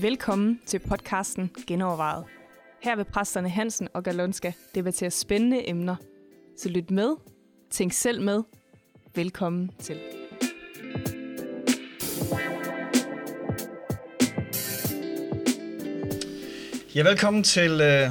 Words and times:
Velkommen 0.00 0.60
til 0.66 0.78
podcasten 0.78 1.50
Genovervejet. 1.66 2.24
Her 2.82 2.96
vil 2.96 3.04
præsterne 3.04 3.48
Hansen 3.48 3.88
og 3.94 4.02
Galonska 4.02 4.52
debattere 4.74 5.10
spændende 5.10 5.68
emner. 5.68 5.96
Så 6.58 6.68
lyt 6.68 6.90
med, 6.90 7.10
tænk 7.70 7.92
selv 7.92 8.22
med. 8.22 8.42
Velkommen 9.14 9.70
til. 9.78 9.96
Ja, 16.94 17.02
velkommen 17.02 17.42
til, 17.42 17.70
øh, 17.80 18.10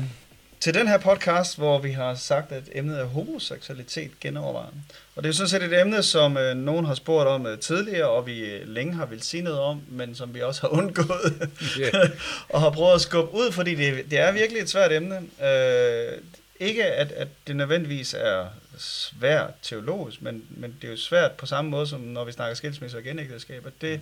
til 0.63 0.73
den 0.73 0.87
her 0.87 0.97
podcast, 0.97 1.57
hvor 1.57 1.79
vi 1.79 1.91
har 1.91 2.15
sagt, 2.15 2.51
at 2.51 2.63
emnet 2.71 2.99
er 2.99 3.05
homoseksualitet 3.05 4.19
genovervejet. 4.19 4.73
Og 5.15 5.23
det 5.23 5.25
er 5.25 5.29
jo 5.29 5.33
sådan 5.33 5.49
set 5.49 5.63
et 5.63 5.81
emne, 5.81 6.03
som 6.03 6.37
øh, 6.37 6.57
nogen 6.57 6.85
har 6.85 6.95
spurgt 6.95 7.27
om 7.27 7.45
øh, 7.45 7.59
tidligere, 7.59 8.09
og 8.09 8.27
vi 8.27 8.39
øh, 8.39 8.67
længe 8.67 8.93
har 8.93 9.05
vil 9.05 9.21
sige 9.21 9.43
noget 9.43 9.59
om, 9.59 9.81
men 9.87 10.15
som 10.15 10.33
vi 10.33 10.41
også 10.41 10.61
har 10.61 10.67
undgået 10.79 11.49
yeah. 11.79 12.09
og 12.53 12.61
har 12.61 12.69
prøvet 12.69 12.93
at 12.93 13.01
skubbe 13.01 13.33
ud, 13.33 13.51
fordi 13.51 13.75
det, 13.75 14.11
det 14.11 14.19
er 14.19 14.31
virkelig 14.31 14.61
et 14.61 14.69
svært 14.69 14.91
emne. 14.91 15.15
Øh, 15.45 16.17
ikke 16.59 16.85
at, 16.85 17.11
at 17.11 17.27
det 17.47 17.55
nødvendigvis 17.55 18.13
er 18.13 18.45
svært 18.77 19.51
teologisk, 19.61 20.21
men, 20.21 20.45
men 20.49 20.75
det 20.81 20.87
er 20.87 20.91
jo 20.91 20.97
svært 20.97 21.31
på 21.31 21.45
samme 21.45 21.71
måde, 21.71 21.87
som 21.87 21.99
når 21.99 22.23
vi 22.23 22.31
snakker 22.31 22.55
skilsmisse 22.55 22.97
og 22.97 23.03
genægteskab, 23.03 23.65
at 23.65 23.73
det 23.81 24.01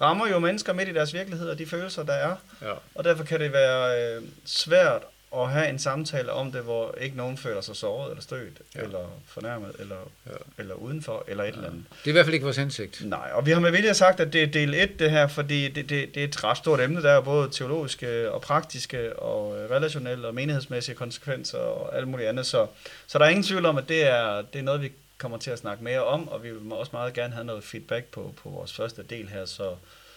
rammer 0.00 0.28
jo 0.28 0.38
mennesker 0.38 0.72
midt 0.72 0.88
i 0.88 0.94
deres 0.94 1.14
virkelighed 1.14 1.48
og 1.48 1.58
de 1.58 1.66
følelser, 1.66 2.02
der 2.02 2.12
er. 2.12 2.36
Ja. 2.62 2.72
Og 2.94 3.04
derfor 3.04 3.24
kan 3.24 3.40
det 3.40 3.52
være 3.52 4.16
øh, 4.16 4.22
svært 4.44 5.02
at 5.36 5.50
have 5.50 5.68
en 5.68 5.78
samtale 5.78 6.32
om 6.32 6.52
det, 6.52 6.62
hvor 6.62 6.94
ikke 7.00 7.16
nogen 7.16 7.36
føler 7.36 7.60
sig 7.60 7.76
såret 7.76 8.10
eller 8.10 8.22
stødt, 8.22 8.58
ja. 8.74 8.80
eller 8.80 9.20
fornærmet, 9.26 9.76
eller, 9.78 10.10
ja. 10.26 10.32
eller 10.58 10.74
udenfor, 10.74 11.24
eller 11.28 11.44
et 11.44 11.48
ja. 11.48 11.52
eller 11.52 11.68
andet. 11.68 11.84
Det 11.90 12.06
er 12.06 12.08
i 12.08 12.12
hvert 12.12 12.24
fald 12.24 12.34
ikke 12.34 12.44
vores 12.44 12.56
hensigt. 12.56 13.02
Nej, 13.04 13.30
og 13.34 13.46
vi 13.46 13.50
har 13.50 13.60
med 13.60 13.70
vilje 13.70 13.94
sagt, 13.94 14.20
at 14.20 14.32
det 14.32 14.42
er 14.42 14.46
del 14.46 14.74
1 14.74 14.98
det 14.98 15.10
her, 15.10 15.26
fordi 15.26 15.68
det, 15.68 15.88
det, 15.88 16.14
det 16.14 16.20
er 16.20 16.28
et 16.28 16.44
ret 16.44 16.56
stort 16.56 16.80
emne, 16.80 17.02
der 17.02 17.10
er 17.10 17.20
både 17.20 17.48
teologiske 17.50 18.32
og 18.32 18.40
praktiske 18.40 19.18
og 19.18 19.58
øh, 19.58 19.70
relationelle 19.70 20.28
og 20.28 20.34
menighedsmæssige 20.34 20.94
konsekvenser 20.94 21.58
og 21.58 21.96
alt 21.96 22.08
muligt 22.08 22.28
andet, 22.28 22.46
så, 22.46 22.66
så 23.06 23.18
der 23.18 23.24
er 23.24 23.28
ingen 23.28 23.44
tvivl 23.44 23.66
om, 23.66 23.76
at 23.76 23.88
det 23.88 24.06
er, 24.06 24.42
det 24.52 24.58
er 24.58 24.62
noget, 24.62 24.82
vi 24.82 24.92
kommer 25.18 25.38
til 25.38 25.50
at 25.50 25.58
snakke 25.58 25.84
mere 25.84 26.04
om, 26.04 26.28
og 26.28 26.42
vi 26.42 26.50
vil 26.50 26.72
også 26.72 26.90
meget 26.92 27.14
gerne 27.14 27.34
have 27.34 27.44
noget 27.44 27.64
feedback 27.64 28.04
på, 28.04 28.34
på 28.42 28.50
vores 28.50 28.72
første 28.72 29.02
del 29.02 29.28
her, 29.28 29.44
så 29.44 29.74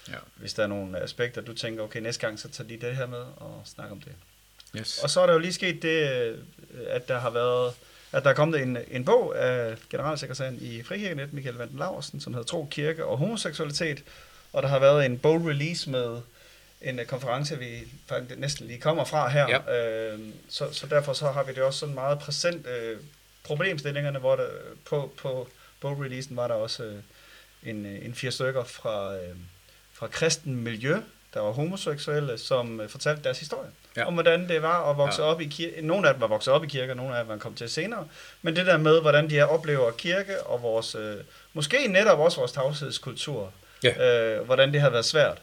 ja. 0.09 0.13
hvis 0.35 0.53
der 0.53 0.63
er 0.63 0.67
nogle 0.67 0.99
aspekter, 0.99 1.41
du 1.41 1.53
tænker, 1.53 1.83
okay, 1.83 1.99
næste 1.99 2.27
gang, 2.27 2.39
så 2.39 2.49
tager 2.49 2.67
de 2.67 2.87
det 2.87 2.95
her 2.95 3.05
med 3.07 3.25
og 3.37 3.61
snakker 3.65 3.91
om 3.91 4.01
det. 4.01 4.13
Yes. 4.77 4.99
Og 5.03 5.09
så 5.09 5.21
er 5.21 5.25
der 5.25 5.33
jo 5.33 5.39
lige 5.39 5.53
sket 5.53 5.81
det, 5.81 5.99
at 6.87 7.07
der 7.07 7.19
har 7.19 7.29
været 7.29 7.73
at 8.11 8.23
der 8.23 8.29
er 8.29 8.33
kommet 8.33 8.61
en, 8.61 8.77
en 8.91 9.05
bog 9.05 9.37
af 9.39 9.75
generalsekretæren 9.89 10.57
i 10.61 10.83
Frikirkenet, 10.83 11.33
Michael 11.33 11.55
Vanden 11.55 11.79
Laversen, 11.79 12.21
som 12.21 12.33
hedder 12.33 12.45
Tro, 12.45 12.67
Kirke 12.71 13.05
og 13.05 13.17
Homoseksualitet, 13.17 14.03
og 14.53 14.63
der 14.63 14.69
har 14.69 14.79
været 14.79 15.05
en 15.05 15.19
bog 15.19 15.47
release 15.47 15.89
med 15.89 16.21
en 16.81 16.99
konference, 17.07 17.59
vi 17.59 17.79
faktisk 18.07 18.39
næsten 18.39 18.67
lige 18.67 18.79
kommer 18.79 19.03
fra 19.03 19.29
her. 19.29 19.47
Ja. 19.49 20.13
Øh, 20.13 20.19
så, 20.49 20.73
så 20.73 20.87
derfor 20.87 21.13
så 21.13 21.31
har 21.31 21.43
vi 21.43 21.53
det 21.53 21.63
også 21.63 21.79
sådan 21.79 21.95
meget 21.95 22.19
præsent 22.19 22.67
øh, 22.67 22.97
problemstillingerne, 23.43 24.19
hvor 24.19 24.35
der, 24.35 24.47
på, 24.85 25.11
på 25.17 25.47
bogreleasen 25.79 26.35
var 26.35 26.47
der 26.47 26.55
også 26.55 26.83
øh, 26.83 26.95
en, 27.63 27.85
øh, 27.85 28.05
en 28.05 28.15
fire 28.15 28.31
stykker 28.31 28.63
fra, 28.63 29.15
øh, 29.15 29.35
fra 29.93 30.07
kristen 30.07 30.55
miljø, 30.55 30.97
der 31.33 31.39
var 31.39 31.51
homoseksuelle, 31.51 32.37
som 32.37 32.81
øh, 32.81 32.89
fortalte 32.89 33.23
deres 33.23 33.39
historie. 33.39 33.69
Ja. 33.97 34.05
Om 34.05 34.13
hvordan 34.13 34.49
det 34.49 34.61
var 34.61 34.89
at 34.89 34.97
vokse 34.97 35.21
ja. 35.21 35.27
op 35.27 35.41
i 35.41 35.45
kirke. 35.45 35.81
Nogle 35.81 36.07
af 36.07 36.13
dem 36.13 36.21
var 36.21 36.27
vokset 36.27 36.53
op 36.53 36.63
i 36.63 36.67
kirke, 36.67 36.91
og 36.91 36.97
nogle 36.97 37.17
af 37.17 37.23
dem 37.23 37.29
var 37.29 37.37
kommet 37.37 37.57
til 37.57 37.69
senere. 37.69 38.07
Men 38.41 38.55
det 38.55 38.65
der 38.65 38.77
med, 38.77 39.01
hvordan 39.01 39.29
de 39.29 39.35
her 39.35 39.45
oplever 39.45 39.91
kirke, 39.91 40.43
og 40.43 40.61
vores, 40.61 40.95
øh, 40.95 41.15
måske 41.53 41.87
netop 41.87 42.19
også 42.19 42.37
vores 42.37 42.51
tavshedskultur, 42.51 43.53
ja. 43.83 44.35
øh, 44.37 44.45
hvordan 44.45 44.73
det 44.73 44.81
har 44.81 44.89
været 44.89 45.05
svært. 45.05 45.41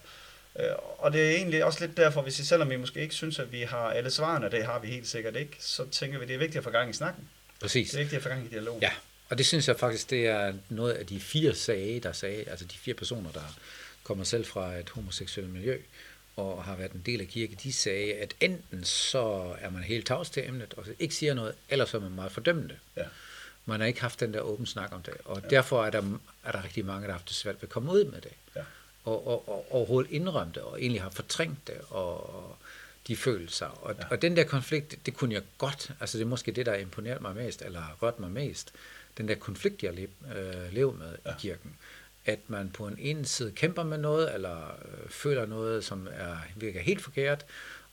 Øh, 0.58 0.66
og 0.98 1.12
det 1.12 1.26
er 1.26 1.30
egentlig 1.30 1.64
også 1.64 1.80
lidt 1.86 1.96
derfor, 1.96 2.22
hvis 2.22 2.38
I, 2.38 2.44
selvom 2.44 2.70
vi 2.70 2.76
måske 2.76 3.00
ikke 3.00 3.14
synes, 3.14 3.38
at 3.38 3.52
vi 3.52 3.62
har 3.62 3.90
alle 3.90 4.10
svarene, 4.10 4.50
det 4.50 4.64
har 4.64 4.78
vi 4.78 4.88
helt 4.88 5.08
sikkert 5.08 5.36
ikke, 5.36 5.56
så 5.60 5.86
tænker 5.90 6.18
vi, 6.18 6.26
det 6.26 6.34
er 6.34 6.38
vigtigt 6.38 6.56
at 6.56 6.64
få 6.64 6.70
gang 6.70 6.90
i 6.90 6.92
snakken. 6.92 7.28
Præcis. 7.60 7.90
Det 7.90 7.96
er 7.96 7.98
vigtigt 7.98 8.16
at 8.16 8.22
få 8.22 8.28
gang 8.28 8.44
i 8.44 8.48
dialogen. 8.48 8.82
Ja, 8.82 8.90
og 9.28 9.38
det 9.38 9.46
synes 9.46 9.68
jeg 9.68 9.78
faktisk, 9.78 10.10
det 10.10 10.26
er 10.26 10.52
noget 10.68 10.92
af 10.92 11.06
de 11.06 11.20
fire 11.20 11.54
sage, 11.54 12.00
der 12.00 12.12
sagde, 12.12 12.44
altså 12.50 12.64
de 12.64 12.78
fire 12.78 12.94
personer, 12.94 13.30
der 13.30 13.40
kommer 14.08 14.24
selv 14.24 14.44
fra 14.44 14.74
et 14.74 14.90
homoseksuelt 14.90 15.50
miljø, 15.52 15.78
og 16.36 16.64
har 16.64 16.76
været 16.76 16.92
en 16.92 17.02
del 17.06 17.20
af 17.20 17.28
kirke, 17.28 17.56
de 17.62 17.72
sagde, 17.72 18.14
at 18.14 18.34
enten 18.40 18.84
så 18.84 19.54
er 19.60 19.70
man 19.70 19.82
helt 19.82 20.06
tavs 20.06 20.30
til 20.30 20.48
emnet, 20.48 20.74
og 20.74 20.84
ikke 20.98 21.14
siger 21.14 21.34
noget, 21.34 21.54
eller 21.68 21.84
så 21.84 21.96
er 21.96 22.00
man 22.00 22.12
meget 22.12 22.32
fordømmende. 22.32 22.78
Ja. 22.96 23.04
Man 23.64 23.80
har 23.80 23.86
ikke 23.86 24.00
haft 24.00 24.20
den 24.20 24.34
der 24.34 24.40
åben 24.40 24.66
snak 24.66 24.92
om 24.92 25.02
det, 25.02 25.14
og 25.24 25.40
ja. 25.42 25.48
derfor 25.48 25.84
er 25.84 25.90
der, 25.90 26.02
er 26.44 26.52
der 26.52 26.64
rigtig 26.64 26.84
mange, 26.84 27.00
der 27.00 27.06
har 27.06 27.18
haft 27.18 27.28
det 27.28 27.36
svært 27.36 27.54
ved 27.54 27.62
at 27.62 27.68
komme 27.68 27.92
ud 27.92 28.04
med 28.04 28.20
det. 28.20 28.32
Ja. 28.56 28.62
Og, 29.04 29.26
og, 29.26 29.48
og 29.48 29.66
overhovedet 29.70 30.10
indrømme 30.10 30.52
det, 30.54 30.62
og 30.62 30.80
egentlig 30.80 31.02
har 31.02 31.10
fortrængt 31.10 31.66
det, 31.66 31.80
og 31.90 32.56
de 33.08 33.16
følelser. 33.16 33.66
Og, 33.66 33.94
ja. 33.98 34.04
og 34.10 34.22
den 34.22 34.36
der 34.36 34.44
konflikt, 34.44 34.90
det, 34.90 35.06
det 35.06 35.14
kunne 35.14 35.34
jeg 35.34 35.42
godt, 35.58 35.90
altså 36.00 36.18
det 36.18 36.24
er 36.24 36.28
måske 36.28 36.52
det, 36.52 36.66
der 36.66 36.74
imponeret 36.74 37.20
mig 37.20 37.34
mest, 37.36 37.62
eller 37.62 37.80
har 37.80 37.96
rørt 38.02 38.20
mig 38.20 38.30
mest, 38.30 38.72
den 39.18 39.28
der 39.28 39.34
konflikt, 39.34 39.82
jeg 39.82 39.94
lev, 39.94 40.08
øh, 40.36 40.72
lever 40.72 40.92
med 40.92 41.16
ja. 41.26 41.30
i 41.30 41.34
kirken. 41.38 41.76
At 42.28 42.38
man 42.46 42.70
på 42.70 42.86
en 42.86 42.96
ene 42.98 43.26
side 43.26 43.52
kæmper 43.52 43.82
med 43.82 43.98
noget, 43.98 44.34
eller 44.34 44.78
øh, 44.84 45.10
føler 45.10 45.46
noget, 45.46 45.84
som 45.84 46.08
er, 46.12 46.36
virker 46.56 46.80
helt 46.80 47.02
forkert, 47.02 47.44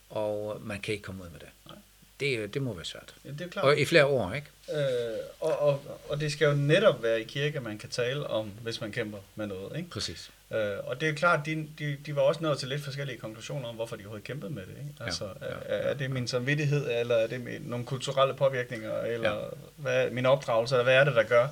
og 0.09 0.61
man 0.61 0.81
kan 0.81 0.93
ikke 0.93 1.03
komme 1.03 1.23
ud 1.23 1.29
med 1.29 1.39
det. 1.39 1.49
Nej. 1.65 1.75
Det, 2.19 2.53
det 2.53 2.61
må 2.61 2.73
være 2.73 2.85
svært. 2.85 3.15
Ja, 3.25 3.29
det 3.29 3.41
er 3.41 3.47
klart. 3.47 3.65
Og 3.65 3.77
i 3.77 3.85
flere 3.85 4.05
år, 4.05 4.33
ikke? 4.33 4.47
Øh, 4.73 5.17
og, 5.39 5.59
og, 5.59 5.81
og 6.09 6.19
det 6.19 6.31
skal 6.31 6.45
jo 6.45 6.53
netop 6.53 7.03
være 7.03 7.21
i 7.21 7.23
kirke, 7.23 7.59
man 7.59 7.77
kan 7.77 7.89
tale 7.89 8.27
om, 8.27 8.51
hvis 8.61 8.81
man 8.81 8.91
kæmper 8.91 9.17
med 9.35 9.47
noget, 9.47 9.77
ikke? 9.77 9.89
Præcis. 9.89 10.31
Øh, 10.53 10.59
og 10.83 11.01
det 11.01 11.09
er 11.09 11.13
klart, 11.13 11.45
de, 11.45 11.67
de, 11.79 11.97
de 12.05 12.15
var 12.15 12.21
også 12.21 12.43
nået 12.43 12.59
til 12.59 12.67
lidt 12.67 12.83
forskellige 12.83 13.17
konklusioner 13.17 13.67
om, 13.67 13.75
hvorfor 13.75 13.95
de 13.95 14.01
overhovedet 14.01 14.27
kæmpet 14.27 14.51
med 14.51 14.61
det. 14.61 14.75
Ikke? 14.77 15.03
Altså, 15.03 15.25
ja, 15.25 15.45
ja, 15.45 15.51
ja. 15.51 15.57
Er, 15.67 15.89
er 15.89 15.93
det 15.93 16.11
min 16.11 16.27
samvittighed, 16.27 16.99
eller 16.99 17.15
er 17.15 17.27
det 17.27 17.41
min, 17.41 17.61
nogle 17.61 17.85
kulturelle 17.85 18.33
påvirkninger, 18.33 19.01
eller 19.01 19.33
ja. 19.33 19.41
hvad, 19.75 20.09
min 20.09 20.25
opdragelse, 20.25 20.75
eller 20.75 20.83
hvad 20.83 20.95
er 20.95 21.03
det, 21.03 21.15
der 21.15 21.23
gør? 21.23 21.47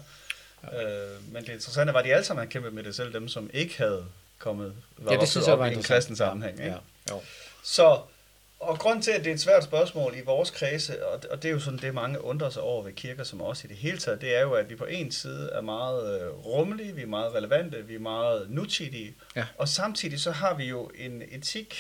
Ja. 0.72 0.84
Øh, 0.84 1.34
men 1.34 1.44
det 1.44 1.50
interessante 1.50 1.94
var, 1.94 2.00
at 2.00 2.06
de 2.06 2.14
alle 2.14 2.26
sammen 2.26 2.42
havde 2.42 2.52
kæmpet 2.52 2.74
med 2.74 2.84
det, 2.84 2.96
selv 2.96 3.14
dem, 3.14 3.28
som 3.28 3.50
ikke 3.54 3.78
havde 3.78 4.06
kommet, 4.40 4.74
var 4.98 5.14
ja, 5.14 5.20
det 5.20 5.30
synes 5.30 5.48
jeg 5.48 5.60
var 5.60 5.66
i 5.66 5.74
en 5.74 5.84
kristen 5.84 6.16
sammenhæng. 6.16 6.60
Ikke? 6.60 6.72
Ja. 6.72 6.78
Jo. 7.12 7.22
Så 7.64 8.00
og 8.60 8.80
grund 8.80 9.04
til, 9.04 9.12
at 9.12 9.24
det 9.24 9.30
er 9.30 9.34
et 9.34 9.42
svært 9.42 9.64
spørgsmål 9.64 10.14
i 10.18 10.22
vores 10.26 10.52
kredse, 10.52 11.06
og 11.08 11.22
det, 11.22 11.30
og 11.30 11.44
det 11.44 11.50
er 11.50 11.54
jo 11.54 11.60
sådan 11.60 11.80
det, 11.80 11.94
mange 11.94 12.24
undrer 12.24 12.50
sig 12.50 12.62
over 12.62 12.84
ved 12.84 12.94
kirker 12.94 13.24
som 13.24 13.42
også 13.42 13.62
i 13.66 13.68
det 13.68 13.78
hele 13.78 13.98
taget, 13.98 14.22
det 14.22 14.36
er 14.36 14.42
jo, 14.42 14.52
at 14.52 14.70
vi 14.70 14.76
på 14.76 14.86
en 14.86 15.12
side 15.12 15.50
er 15.52 15.62
meget 15.62 16.22
øh, 16.22 16.30
rummelige, 16.30 16.96
vi 16.96 17.02
er 17.02 17.08
meget 17.08 17.34
relevante, 17.36 17.88
vi 17.88 17.96
er 17.96 18.00
meget 18.00 18.50
nutidige, 18.50 19.16
ja. 19.36 19.46
og 19.58 19.68
samtidig 19.68 20.22
så 20.22 20.32
har 20.32 20.54
vi 20.54 20.66
jo 20.66 20.92
en 20.96 21.24
etik, 21.32 21.76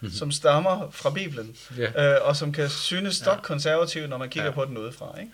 mm-hmm. 0.00 0.16
som 0.16 0.32
stammer 0.32 0.90
fra 0.90 1.10
Bibelen, 1.10 1.56
ja. 1.78 2.14
øh, 2.14 2.28
og 2.28 2.36
som 2.36 2.52
kan 2.52 2.70
synes 2.70 3.16
stokkonservativ, 3.16 4.06
når 4.06 4.16
man 4.16 4.30
kigger 4.30 4.48
ja. 4.48 4.54
på 4.54 4.64
den 4.64 4.78
udefra. 4.78 5.20
Ikke? 5.20 5.32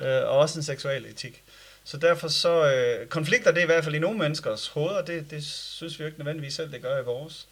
Ja. 0.00 0.22
Øh, 0.22 0.30
og 0.30 0.38
også 0.38 0.58
en 0.58 0.62
seksuel 0.62 1.06
etik. 1.06 1.42
Så 1.86 1.96
derfor 1.96 2.28
så, 2.28 2.72
øh, 2.72 3.06
konflikter 3.06 3.50
det 3.50 3.58
er 3.58 3.62
i 3.62 3.66
hvert 3.66 3.84
fald 3.84 3.94
i 3.94 3.98
nogle 3.98 4.18
menneskers 4.18 4.68
hoveder, 4.68 5.04
det, 5.04 5.30
det 5.30 5.44
synes 5.44 5.98
vi 5.98 6.02
jo 6.02 6.06
ikke 6.06 6.18
nødvendigvis 6.18 6.54
selv, 6.54 6.72
det 6.72 6.82
gør 6.82 7.00
i 7.00 7.04
vores. 7.04 7.48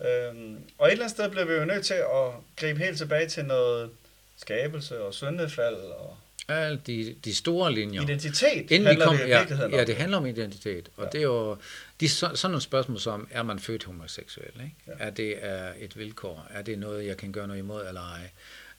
Ja. 0.00 0.28
Øhm, 0.28 0.56
og 0.78 0.86
et 0.86 0.92
eller 0.92 1.04
andet 1.04 1.16
sted 1.16 1.30
bliver 1.30 1.44
vi 1.44 1.52
jo 1.52 1.64
nødt 1.64 1.86
til 1.86 1.94
at 1.94 2.32
gribe 2.56 2.78
helt 2.78 2.98
tilbage 2.98 3.28
til 3.28 3.44
noget 3.44 3.90
skabelse 4.36 5.00
og 5.00 5.14
syndefald 5.14 5.74
og 5.74 6.16
alle 6.48 6.80
de, 6.86 7.16
de 7.24 7.34
store 7.34 7.72
linjer. 7.72 8.02
Identitet 8.02 8.70
Inden 8.70 8.86
handler 8.86 9.06
kom, 9.06 9.16
det 9.16 9.24
i 9.24 9.26
virkeligheden 9.26 9.72
ja, 9.72 9.78
ja, 9.78 9.84
det 9.84 9.96
handler 9.96 10.16
om 10.16 10.26
identitet. 10.26 10.88
Og 10.96 11.04
ja. 11.04 11.10
det 11.10 11.18
er 11.18 11.22
jo 11.22 11.56
de, 12.00 12.08
sådan 12.08 12.36
nogle 12.42 12.60
spørgsmål 12.60 13.00
som, 13.00 13.28
er 13.30 13.42
man 13.42 13.58
født 13.58 13.84
homoseksuel? 13.84 14.46
Ikke? 14.46 14.74
Ja. 14.86 14.92
Er 14.98 15.10
det 15.10 15.34
er 15.40 15.72
et 15.78 15.98
vilkår? 15.98 16.46
Er 16.50 16.62
det 16.62 16.78
noget, 16.78 17.06
jeg 17.06 17.16
kan 17.16 17.32
gøre 17.32 17.46
noget 17.46 17.58
imod 17.58 17.86
eller 17.88 18.00
ej? 18.00 18.30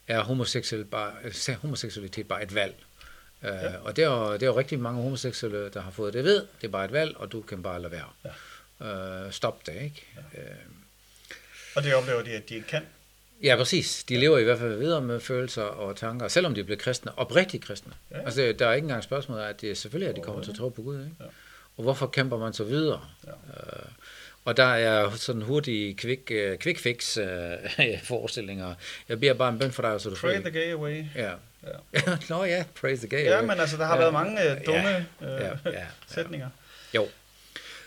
Er 0.08 0.22
homoseksuel 0.22 0.84
bare, 0.84 1.12
homoseksualitet 1.60 2.28
bare 2.28 2.42
et 2.42 2.54
valg? 2.54 2.74
Ja. 3.42 3.78
Uh, 3.78 3.84
og 3.84 3.96
det 3.96 4.04
er, 4.04 4.08
jo, 4.08 4.32
det 4.32 4.42
er 4.42 4.46
jo 4.46 4.58
rigtig 4.58 4.80
mange 4.80 5.02
homoseksuelle, 5.02 5.70
der 5.70 5.80
har 5.80 5.90
fået 5.90 6.14
det 6.14 6.24
ved. 6.24 6.46
Det 6.60 6.66
er 6.66 6.68
bare 6.68 6.84
et 6.84 6.92
valg, 6.92 7.16
og 7.16 7.32
du 7.32 7.40
kan 7.40 7.62
bare 7.62 7.82
lade 7.82 7.92
være. 7.92 8.08
Ja. 8.24 9.24
Uh, 9.26 9.32
stop 9.32 9.66
det, 9.66 9.74
ikke? 9.74 10.06
Ja. 10.34 10.40
Uh, 10.40 10.46
og 11.76 11.82
det 11.82 11.94
oplever 11.94 12.22
de, 12.22 12.30
at 12.30 12.48
de 12.48 12.54
ikke 12.54 12.66
kan? 12.66 12.82
Ja, 13.42 13.56
præcis. 13.56 14.04
De 14.04 14.18
lever 14.18 14.38
i 14.38 14.44
hvert 14.44 14.58
fald 14.58 14.78
videre 14.78 15.00
med 15.00 15.20
følelser 15.20 15.62
og 15.62 15.96
tanker, 15.96 16.28
selvom 16.28 16.54
de 16.54 16.64
bliver 16.64 16.78
kristne, 16.78 17.18
oprigtigt 17.18 17.64
kristne. 17.64 17.92
Ja, 18.10 18.18
ja. 18.18 18.24
Altså, 18.24 18.54
der 18.58 18.66
er 18.66 18.72
ikke 18.72 18.84
engang 18.84 19.04
spørgsmål 19.04 19.38
at 19.38 19.60
det 19.60 19.78
selvfølgelig 19.78 20.06
er, 20.06 20.10
at 20.10 20.16
de 20.16 20.22
kommer 20.22 20.42
til 20.42 20.50
at 20.50 20.56
tro 20.56 20.68
på 20.68 20.82
Gud. 20.82 20.98
Ikke? 20.98 21.16
Ja. 21.20 21.24
Og 21.76 21.82
hvorfor 21.82 22.06
kæmper 22.06 22.38
man 22.38 22.52
så 22.52 22.64
videre? 22.64 23.00
Ja. 23.26 23.32
Uh, 23.32 23.88
og 24.44 24.56
der 24.56 24.64
er 24.64 25.10
sådan 25.10 25.42
hurtige 25.42 25.96
quick, 25.96 26.30
uh, 26.30 26.58
quick 26.58 26.78
fix 26.78 27.16
uh, 27.18 27.24
forestillinger. 28.08 28.74
Jeg 29.08 29.20
beder 29.20 29.34
bare 29.34 29.48
en 29.52 29.58
bøn 29.58 29.72
for 29.72 29.82
dig, 29.82 30.00
så 30.00 30.10
du 30.10 30.16
Pray 30.16 30.40
the 30.40 30.50
gay 30.50 30.72
away. 30.72 31.04
Ja. 31.14 31.32
Ja. 31.62 32.00
Nå 32.30 32.44
ja, 32.44 32.64
praise 32.80 33.06
the 33.06 33.16
gay 33.16 33.24
Ja, 33.24 33.36
away. 33.36 33.46
men 33.46 33.60
altså, 33.60 33.76
der 33.76 33.84
har 33.84 33.94
ja. 33.94 34.00
været 34.00 34.12
mange 34.12 34.38
uh, 34.50 34.66
dumme 34.66 34.88
ja. 34.88 35.04
Ja. 35.22 35.44
Ja. 35.44 35.52
Ja. 35.64 35.86
sætninger. 36.14 36.48
Jo. 36.94 37.08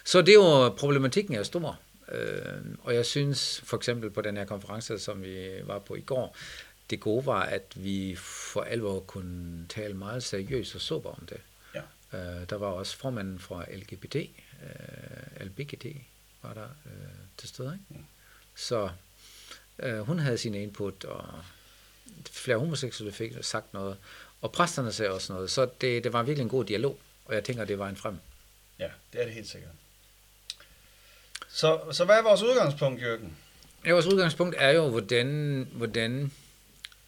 Så 0.06 0.22
det 0.22 0.30
er 0.30 0.34
jo, 0.34 0.70
problematikken 0.70 1.36
er 1.36 1.44
stor. 1.44 1.80
Øh, 2.12 2.62
og 2.84 2.96
jeg 2.96 3.06
synes 3.06 3.62
for 3.66 3.78
eksempel 3.78 4.10
på 4.10 4.22
den 4.22 4.38
her 4.38 4.46
konference, 4.46 5.00
som 5.00 5.24
vi 5.24 5.50
var 5.64 5.80
på 5.80 5.96
i 5.96 6.02
går, 6.02 6.38
det 6.90 7.00
gode 7.00 7.26
var, 7.26 7.42
at 7.42 7.64
vi 7.76 8.16
for 8.20 8.62
alvor 8.62 9.00
kunne 9.00 9.66
tale 9.70 9.94
meget 9.94 10.24
seriøst 10.24 10.76
og 10.76 10.82
sober 10.82 11.10
om 11.10 11.28
det. 11.30 11.38
Ja. 11.76 11.82
Øh, 12.18 12.50
der 12.50 12.56
var 12.56 12.68
også 12.68 12.98
formanden 12.98 13.40
fra 13.40 13.66
LGBT, 13.76 14.16
øh, 14.16 15.46
LBGT 15.46 15.86
var 16.44 16.54
der 16.54 16.68
øh, 16.86 16.92
til 17.38 17.50
stede. 17.50 17.80
Ikke? 17.92 18.06
Så 18.56 18.90
øh, 19.80 20.00
hun 20.00 20.20
havde 20.20 20.38
sin 20.38 20.54
input, 20.54 21.04
og 21.04 21.44
flere 22.32 22.58
homoseksuelle 22.58 23.14
fik 23.14 23.34
sagt 23.42 23.74
noget, 23.74 23.98
og 24.42 24.52
præsterne 24.52 24.92
sagde 24.92 25.12
også 25.12 25.34
noget. 25.34 25.52
Så 25.52 25.70
det, 25.82 26.04
det 26.04 26.14
var 26.14 26.24
virkelig 26.24 26.44
en 26.44 26.50
god 26.50 26.66
dialog, 26.66 27.00
og 27.26 27.36
jeg 27.36 27.44
tænker, 27.44 27.66
det 27.66 27.80
var 27.80 27.90
en 27.90 27.96
frem. 27.96 28.18
Ja, 28.80 28.90
det 29.14 29.22
er 29.22 29.26
det 29.26 29.34
helt 29.34 29.50
sikkert. 29.50 29.72
Så, 31.50 31.82
så 31.92 32.06
hvad 32.06 32.18
er 32.18 32.24
vores 32.24 32.42
udgangspunkt, 32.42 33.02
Jørgen? 33.02 33.38
Ja, 33.86 33.92
vores 33.92 34.06
udgangspunkt 34.06 34.56
er 34.58 34.70
jo, 34.70 34.90
hvordan, 34.90 35.68
hvordan 35.72 36.32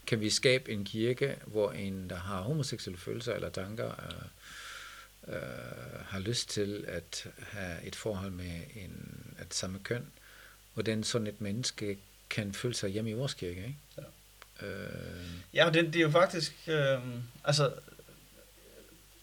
kan 0.08 0.20
vi 0.20 0.30
skabe 0.30 0.72
en 0.72 0.86
kirke, 0.86 1.36
hvor 1.46 1.72
en, 1.72 2.10
der 2.10 2.16
har 2.16 2.42
homoseksuelle 2.42 3.00
følelser 3.00 3.34
eller 3.34 3.50
tanker, 3.50 3.90
øh, 3.90 4.28
øh, 5.28 5.36
har 6.08 6.20
lyst 6.20 6.50
til 6.50 6.86
at 6.88 7.28
have 7.52 7.84
et 7.84 7.96
forhold 7.96 8.32
med 8.32 8.62
en 8.76 9.12
det 9.40 9.54
samme 9.54 9.80
køn, 9.84 10.06
hvordan 10.74 11.04
sådan 11.04 11.28
et 11.28 11.42
menneske 11.42 11.98
kan 12.30 12.54
føle 12.54 12.74
sig 12.74 12.90
hjemme 12.90 13.10
i 13.10 13.14
vores 13.14 13.34
kirke. 13.34 13.58
Ikke? 13.58 13.76
Ja. 14.62 14.68
Øh, 14.68 15.26
Ja, 15.54 15.70
det, 15.74 15.86
det 15.86 15.96
er 15.96 16.02
jo 16.02 16.10
faktisk... 16.10 16.54
Øh, 16.68 17.00
altså, 17.44 17.72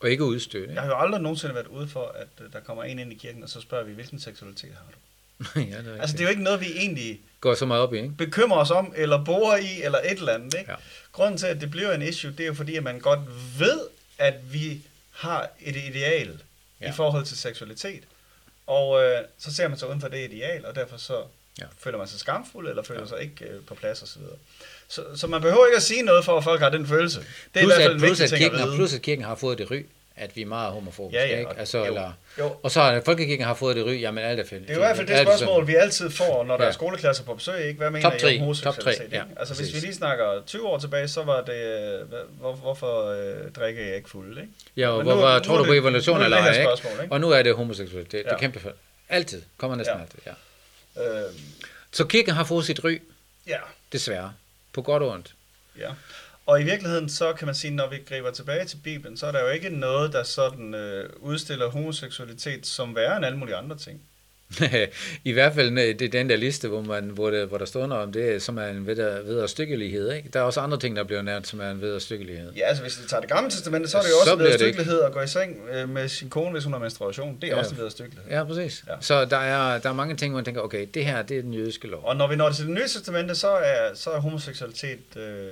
og 0.00 0.10
ikke 0.10 0.24
udstøde. 0.24 0.72
jeg 0.72 0.82
har 0.82 0.88
jo 0.88 0.98
aldrig 0.98 1.22
nogensinde 1.22 1.54
været 1.54 1.66
ude 1.66 1.88
for, 1.88 2.06
at 2.08 2.44
øh, 2.46 2.52
der 2.52 2.60
kommer 2.60 2.84
en 2.84 2.98
ind 2.98 3.12
i 3.12 3.16
kirken, 3.16 3.42
og 3.42 3.48
så 3.48 3.60
spørger 3.60 3.84
vi, 3.84 3.92
hvilken 3.92 4.20
seksualitet 4.20 4.70
har 4.74 4.84
du? 4.92 4.98
ja, 5.60 5.78
det 5.78 5.96
er 5.96 6.00
Altså, 6.00 6.16
det 6.16 6.20
er 6.20 6.24
jo 6.24 6.30
ikke 6.30 6.42
noget, 6.42 6.60
vi 6.60 6.66
egentlig 6.76 7.20
Går 7.40 7.54
så 7.54 7.66
meget 7.66 7.82
op 7.82 7.94
i, 7.94 7.96
ikke? 7.96 8.14
bekymrer 8.18 8.58
os 8.58 8.70
om, 8.70 8.92
eller 8.96 9.24
borer 9.24 9.56
i, 9.56 9.82
eller 9.82 9.98
et 9.98 10.18
eller 10.18 10.34
andet. 10.34 10.54
Ikke? 10.58 10.70
Ja. 10.70 10.76
Grunden 11.12 11.38
til, 11.38 11.46
at 11.46 11.60
det 11.60 11.70
bliver 11.70 11.92
en 11.92 12.02
issue, 12.02 12.30
det 12.30 12.40
er 12.40 12.46
jo 12.46 12.54
fordi, 12.54 12.76
at 12.76 12.82
man 12.82 13.00
godt 13.00 13.20
ved, 13.58 13.80
at 14.18 14.52
vi 14.52 14.82
har 15.22 15.48
et 15.60 15.76
ideal 15.76 16.40
ja. 16.80 16.88
I 16.88 16.92
forhold 16.92 17.24
til 17.24 17.36
seksualitet. 17.36 18.02
Og 18.66 19.02
øh, 19.04 19.18
så 19.38 19.54
ser 19.54 19.68
man 19.68 19.78
sig 19.78 19.88
uden 19.88 20.00
for 20.00 20.08
det 20.08 20.30
ideal, 20.32 20.66
og 20.66 20.74
derfor 20.74 20.96
så 20.96 21.22
ja. 21.60 21.64
Føler 21.78 21.98
man 21.98 22.08
sig 22.08 22.20
skamfuld, 22.20 22.68
eller 22.68 22.82
føler 22.82 23.00
ja. 23.00 23.06
Sig 23.06 23.20
ikke 23.20 23.44
øh, 23.44 23.64
på 23.66 23.74
plads 23.74 24.02
osv. 24.02 24.22
Så, 24.88 25.04
så 25.16 25.26
man 25.26 25.40
behøver 25.42 25.66
ikke 25.66 25.76
at 25.76 25.82
sige 25.82 26.02
noget, 26.02 26.24
for 26.24 26.38
at 26.38 26.44
folk 26.44 26.60
har 26.60 26.68
den 26.70 26.86
følelse. 26.86 27.20
Det 27.20 27.26
er 27.54 27.60
Plus, 27.60 27.62
i 27.62 27.66
hvert 27.66 27.76
fald 27.82 27.94
at, 27.94 28.00
plus, 28.00 28.20
at 28.20 28.38
kirken 28.38 28.60
at 28.60 28.66
vide. 28.66 28.76
plus 28.76 28.94
at 28.94 29.02
kirken 29.02 29.24
har 29.24 29.34
fået 29.34 29.58
det 29.58 29.70
ry, 29.70 29.86
at 30.16 30.36
vi 30.36 30.42
er 30.42 30.46
meget 30.46 30.72
homofobiske. 30.72 31.22
Ja, 31.22 31.28
ja, 31.30 31.38
ikke? 31.38 31.50
Altså, 31.58 31.78
jo, 31.78 31.84
eller, 31.84 32.12
jo. 32.38 32.56
Og 32.62 32.70
så 32.70 32.80
har 32.80 33.02
folkekirken 33.04 33.46
har 33.46 33.54
fået 33.54 33.76
det 33.76 33.86
ry, 33.86 34.00
jamen 34.00 34.24
alt 34.24 34.40
er 34.40 34.44
fedt. 34.44 34.62
Det 34.62 34.70
er 34.70 34.74
jo 34.74 34.80
i 34.80 34.84
hvert 34.84 34.96
fald 34.96 35.06
det 35.06 35.18
spørgsmål, 35.18 35.66
vi 35.66 35.74
altid 35.74 36.10
får, 36.10 36.44
når 36.44 36.56
der 36.56 36.64
Ja. 36.64 36.68
er 36.68 36.72
skoleklasser 36.72 37.24
på 37.24 37.34
besøg. 37.34 37.64
Ikke? 37.66 37.78
Hvad 37.78 37.90
mener 37.90 38.10
Top 38.10 38.14
I 38.14 38.18
tre, 38.20 38.34
om 38.34 38.40
homoseksualitet? 38.40 38.84
top 38.84 38.96
tre, 38.98 39.04
ikke? 39.04 39.16
ja, 39.16 39.22
altså 39.36 39.54
hvis 39.54 39.74
vi 39.74 39.78
lige 39.80 39.94
snakker 39.94 40.42
20 40.46 40.66
år 40.68 40.78
tilbage, 40.78 41.08
så 41.08 41.22
var 41.22 41.40
det, 41.40 41.54
øh, 41.54 42.08
hvor, 42.40 42.52
hvorfor 42.52 43.06
øh, 43.10 43.50
drikker 43.52 43.82
jeg 43.86 43.96
ikke 43.96 44.10
fuld? 44.10 44.38
Ikke? 44.38 44.48
Ja, 44.76 44.88
og 44.88 45.02
hvor, 45.02 45.12
nu- 45.14 45.20
hvor 45.20 45.38
tror 45.38 45.58
du 45.58 45.64
på 45.64 45.72
det- 45.72 45.78
evolution 45.78 46.16
er 46.16 46.18
det 46.20 46.24
eller 46.24 46.36
det 46.52 46.56
ej, 46.66 47.02
ikke? 47.02 47.12
Og 47.14 47.20
nu 47.20 47.30
er 47.30 47.42
det 47.42 47.54
homoseksualitet. 47.56 48.12
Det, 48.12 48.24
det 48.24 48.30
Ja. 48.30 48.34
er 48.34 48.38
kæmpe 48.38 48.60
for. 48.60 48.72
Altid. 49.08 49.42
Kommer 49.56 49.76
næsten 49.76 49.96
Ja. 49.96 50.02
altid, 50.02 50.18
ja. 50.26 51.26
Øh, 51.26 51.32
Så 51.92 52.04
kirken 52.04 52.34
har 52.34 52.44
fået 52.44 52.64
sit 52.64 52.84
ry, 52.84 53.00
ja, 53.46 53.56
desværre. 53.92 54.32
På 54.72 54.82
godt 54.82 55.02
og 55.02 55.08
ondt. 55.08 55.34
ja. 55.78 55.88
Og 56.46 56.60
i 56.60 56.64
virkeligheden, 56.64 57.08
så 57.08 57.32
kan 57.32 57.46
man 57.46 57.54
sige, 57.54 57.74
når 57.74 57.88
vi 57.88 57.98
griber 57.98 58.30
tilbage 58.30 58.64
til 58.64 58.76
Bibelen, 58.84 59.16
så 59.16 59.26
er 59.26 59.32
der 59.32 59.40
jo 59.40 59.48
ikke 59.48 59.70
noget, 59.70 60.12
der 60.12 60.22
sådan 60.22 60.74
øh, 60.74 61.10
udstiller 61.16 61.70
homoseksualitet 61.70 62.66
som 62.66 62.94
værre 62.94 63.16
end 63.16 63.26
alle 63.26 63.38
mulige 63.38 63.56
andre 63.56 63.76
ting. 63.76 64.02
I 65.24 65.32
hvert 65.32 65.54
fald 65.54 65.76
det 65.98 66.02
er 66.02 66.08
den 66.08 66.30
der 66.30 66.36
liste, 66.36 66.68
hvor, 66.68 66.80
man, 66.82 67.04
hvor, 67.04 67.30
det, 67.30 67.46
hvor 67.48 67.58
der 67.58 67.64
står 67.64 67.86
noget 67.86 68.02
om 68.04 68.12
det, 68.12 68.42
som 68.42 68.58
er 68.58 68.66
en 68.66 68.86
ved- 68.86 69.22
vederstykkelighed. 69.24 70.12
Ikke? 70.12 70.28
Der 70.32 70.40
er 70.40 70.44
også 70.44 70.60
andre 70.60 70.78
ting, 70.78 70.96
der 70.96 71.04
bliver 71.04 71.22
nævnt, 71.22 71.46
som 71.48 71.60
er 71.60 71.70
en 71.70 71.80
vederstykkelighed. 71.80 72.52
Ja, 72.52 72.62
altså 72.66 72.82
hvis 72.82 73.02
vi 73.02 73.08
tager 73.08 73.20
det 73.20 73.30
gamle 73.30 73.50
testamente, 73.50 73.88
så 73.88 73.98
er 73.98 74.02
det 74.02 74.08
jo 74.08 74.14
Så 74.14 74.20
også 74.20 74.32
en 74.32 74.38
vederstykkelighed 74.38 75.00
at 75.02 75.12
gå 75.12 75.20
i 75.20 75.26
seng 75.26 75.56
øh, 75.72 75.88
med 75.88 76.08
sin 76.08 76.30
kone, 76.30 76.52
hvis 76.52 76.64
hun 76.64 76.72
har 76.72 76.80
menstruation. 76.80 77.38
Det 77.40 77.44
er 77.44 77.52
Ja. 77.54 77.58
også 77.58 77.70
en 77.70 77.78
vederstykkelighed. 77.78 78.30
Ja, 78.30 78.44
præcis. 78.44 78.84
Ja. 78.88 78.94
Så 79.00 79.24
der 79.24 79.36
er, 79.36 79.78
der 79.78 79.88
er 79.88 79.92
mange 79.94 80.16
ting, 80.16 80.32
hvor 80.32 80.38
man 80.38 80.44
tænker, 80.44 80.60
okay, 80.60 80.86
det 80.94 81.04
her, 81.06 81.22
det 81.22 81.38
er 81.38 81.42
den 81.42 81.54
jødiske 81.54 81.86
lov. 81.88 82.00
Og 82.04 82.16
når 82.16 82.26
vi 82.28 82.36
når 82.36 82.50
til 82.50 82.64
det 82.64 82.72
nye 82.74 82.82
testamente, 82.82 83.34
så 83.34 83.48
er, 83.50 83.94
så 83.94 84.10
er 84.10 84.20
homoseksualitet 84.20 84.98
øh, 85.16 85.48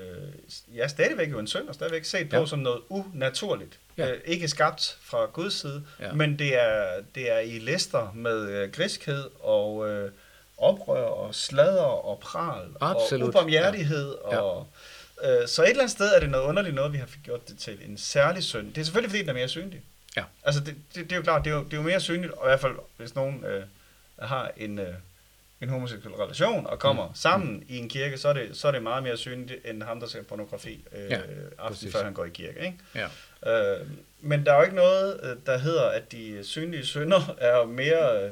ja, 0.77 0.89
stadigvæk 0.89 1.31
jo 1.31 1.39
en 1.39 1.47
synd, 1.47 1.69
og 1.69 1.75
stadigvæk 1.75 2.05
set 2.05 2.29
på 2.31 2.37
Ja. 2.37 2.47
som 2.47 2.59
noget 2.59 2.79
unaturligt. 2.89 3.79
Ja. 4.07 4.13
Øh, 4.13 4.21
ikke 4.25 4.49
skabt 4.49 4.99
fra 5.03 5.25
Guds 5.25 5.55
side. 5.55 5.85
Ja. 6.01 6.13
men 6.13 6.39
det 6.39 6.63
er, 6.63 6.87
det 7.15 7.31
er 7.31 7.39
i 7.39 7.59
lister 7.59 8.13
med 8.15 8.49
øh, 8.49 8.73
griskhed 8.73 9.25
og 9.41 9.89
øh, 9.89 10.11
oprør 10.59 11.03
og 11.05 11.35
sladder 11.35 11.83
og 11.83 12.19
pral 12.19 12.69
Absolut. 12.81 13.23
og 13.23 13.29
ubarmhjertighed. 13.29 14.15
Ja. 14.31 14.35
Ja. 14.35 14.41
Og, 14.41 14.67
øh, 15.25 15.49
så 15.49 15.63
et 15.63 15.69
eller 15.69 15.83
andet 15.83 15.91
sted 15.91 16.13
er 16.15 16.21
det 16.21 16.31
noget 16.31 16.45
underligt 16.45 16.75
noget, 16.75 16.93
vi 16.93 16.99
har 16.99 17.09
gjort 17.25 17.49
det 17.49 17.59
til 17.59 17.79
en 17.89 17.99
særlig 17.99 18.43
synd. 18.43 18.75
Det 18.75 18.81
er 18.81 18.85
selvfølgelig, 18.85 19.11
fordi 19.11 19.21
den 19.23 19.29
er 19.29 19.35
mere 19.35 19.49
synlig. 19.49 19.83
Ja. 20.17 20.25
Altså, 20.45 20.61
det, 20.61 20.75
det, 20.95 21.05
det 21.05 21.13
er 21.13 21.17
jo 21.17 21.23
klart, 21.23 21.45
det 21.45 21.51
er 21.51 21.55
jo, 21.55 21.65
det 21.65 21.73
er 21.73 21.77
jo 21.77 21.83
mere 21.83 22.01
synligt, 22.01 22.33
og 22.33 22.47
i 22.47 22.49
hvert 22.49 22.61
fald, 22.61 22.75
hvis 22.97 23.15
nogen 23.15 23.45
øh, 23.45 23.63
har 24.19 24.51
en, 24.57 24.79
øh, 24.79 24.95
en 25.63 25.69
homoseksuel 25.69 26.15
relation 26.15 26.67
og 26.67 26.79
kommer 26.79 27.09
mm. 27.09 27.15
sammen 27.15 27.63
i 27.69 27.79
en 27.79 27.89
kirke, 27.89 28.19
så 28.19 28.29
er, 28.29 28.33
det, 28.33 28.49
så 28.53 28.69
er 28.69 28.73
det 28.73 28.83
meget 28.83 29.03
mere 29.03 29.17
synligt, 29.17 29.53
end 29.65 29.83
ham, 29.83 30.01
der 30.01 30.07
ser 30.07 30.23
pornografi 30.23 30.85
øh, 30.93 31.11
ja, 31.11 31.17
aften 31.17 31.75
præcis. 31.75 31.93
før 31.93 32.05
han 32.05 32.13
går 32.13 32.25
i 32.25 32.29
kirke. 32.29 32.61
Ikke? 32.61 32.79
Ja. 33.45 33.81
Øh, 33.81 33.87
men 34.21 34.47
der 34.47 34.53
er 34.53 34.57
jo 34.57 34.63
ikke 34.63 34.77
noget, 34.77 35.21
øh, 35.23 35.37
der 35.47 35.59
hedder, 35.59 35.83
at 35.83 36.13
de 36.13 36.39
synlige 36.43 36.87
synder 36.87 37.35
er 37.39 37.65
mere 37.65 38.25
øh, 38.25 38.31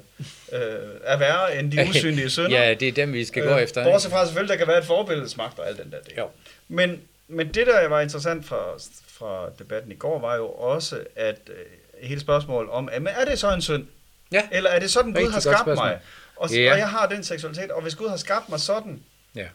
øh, 0.53 0.91
er 1.05 1.17
værre 1.17 1.59
end 1.59 1.73
de 1.73 1.85
usynlige 1.91 2.31
synder. 2.31 2.65
ja, 2.65 2.75
det 2.75 2.89
er 2.89 2.93
dem, 2.93 3.13
vi 3.13 3.25
skal 3.25 3.43
gå 3.43 3.57
efter. 3.57 3.81
ikke? 3.81 3.91
Bortset 3.91 4.13
fra 4.13 4.27
selvfølgelig, 4.27 4.53
der 4.53 4.59
kan 4.59 4.69
være 4.69 4.79
et 4.79 4.85
forbilledsmagt 4.85 5.59
og 5.59 5.69
alt 5.69 5.79
den 5.79 5.93
der 5.93 6.01
del. 6.01 6.15
Jo. 6.19 6.29
Men, 6.69 7.01
men 7.29 7.47
det, 7.47 7.67
der 7.67 7.89
var 7.89 8.01
interessant 8.01 8.47
fra, 8.47 8.65
fra 9.07 9.51
debatten 9.59 9.93
i 9.93 9.95
går, 9.95 10.21
var 10.21 10.37
jo 10.37 10.49
også, 10.49 11.05
at 11.17 11.39
øh, 11.49 11.55
hele 12.09 12.21
spørgsmålet 12.21 12.71
om, 12.71 12.91
jamen, 12.93 13.15
er 13.17 13.25
det 13.25 13.39
så 13.39 13.55
en 13.55 13.63
synd? 13.63 13.87
Ja. 14.33 14.43
Eller 14.53 14.71
er 14.71 14.79
det 14.79 14.91
sådan, 14.91 15.13
Gud 15.13 15.31
har 15.31 15.41
skabt 15.41 15.67
mig? 15.67 15.99
Og, 16.39 16.51
Ja. 16.51 16.73
og 16.73 16.79
jeg 16.79 16.91
har 16.91 17.09
den 17.09 17.25
seksualitet, 17.25 17.71
og 17.71 17.83
hvis 17.83 17.95
Gud 17.95 18.09
har 18.09 18.17
skabt 18.17 18.49
mig 18.49 18.61
sådan, 18.61 19.03
Ja. 19.35 19.49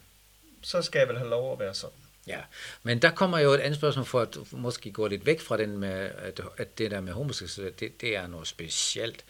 så 0.62 0.82
skal 0.82 1.00
jeg 1.00 1.08
vel 1.08 1.18
have 1.18 1.30
lov 1.30 1.54
at 1.54 1.60
være 1.60 1.74
sådan. 1.74 1.96
Ja, 2.28 2.40
men 2.84 3.02
der 3.02 3.12
kommer 3.12 3.40
jo 3.40 3.52
et 3.52 3.60
andet 3.60 3.78
spørgsmål 3.80 4.06
for 4.06 4.22
at 4.22 4.38
måske 4.52 4.92
gå 4.92 5.08
lidt 5.08 5.26
væk 5.26 5.42
fra 5.42 5.58
den 5.58 5.78
med, 5.78 5.90
at, 6.18 6.42
at 6.58 6.78
det 6.78 6.92
der 6.92 7.02
med 7.02 7.14
homoseksualitet, 7.14 7.80
det, 7.80 8.02
det 8.02 8.16
er 8.16 8.28
noget 8.28 8.48
specielt. 8.48 9.26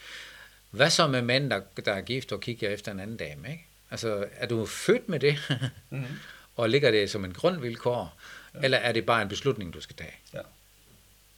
Hvad 0.72 0.90
så 0.90 1.08
med 1.08 1.22
mænd, 1.22 1.50
der, 1.50 1.62
der 1.86 1.94
er 1.94 2.02
gift 2.02 2.32
og 2.32 2.40
kigger 2.42 2.70
efter 2.70 2.92
en 2.92 3.00
anden 3.00 3.18
dame, 3.18 3.52
ikke? 3.52 3.66
Altså, 3.92 4.26
er 4.36 4.46
du 4.48 4.66
født 4.66 5.10
med 5.10 5.20
det, 5.20 5.38
Mm-hmm. 5.90 6.06
og 6.56 6.70
ligger 6.70 6.92
det 6.92 7.10
som 7.12 7.26
en 7.26 7.34
grundvilkår, 7.34 8.18
ja. 8.56 8.60
eller 8.64 8.78
er 8.78 8.92
det 8.92 9.06
bare 9.06 9.22
en 9.22 9.28
beslutning, 9.30 9.74
du 9.74 9.82
skal 9.82 9.96
tage? 9.96 10.14
Ja. 10.34 10.40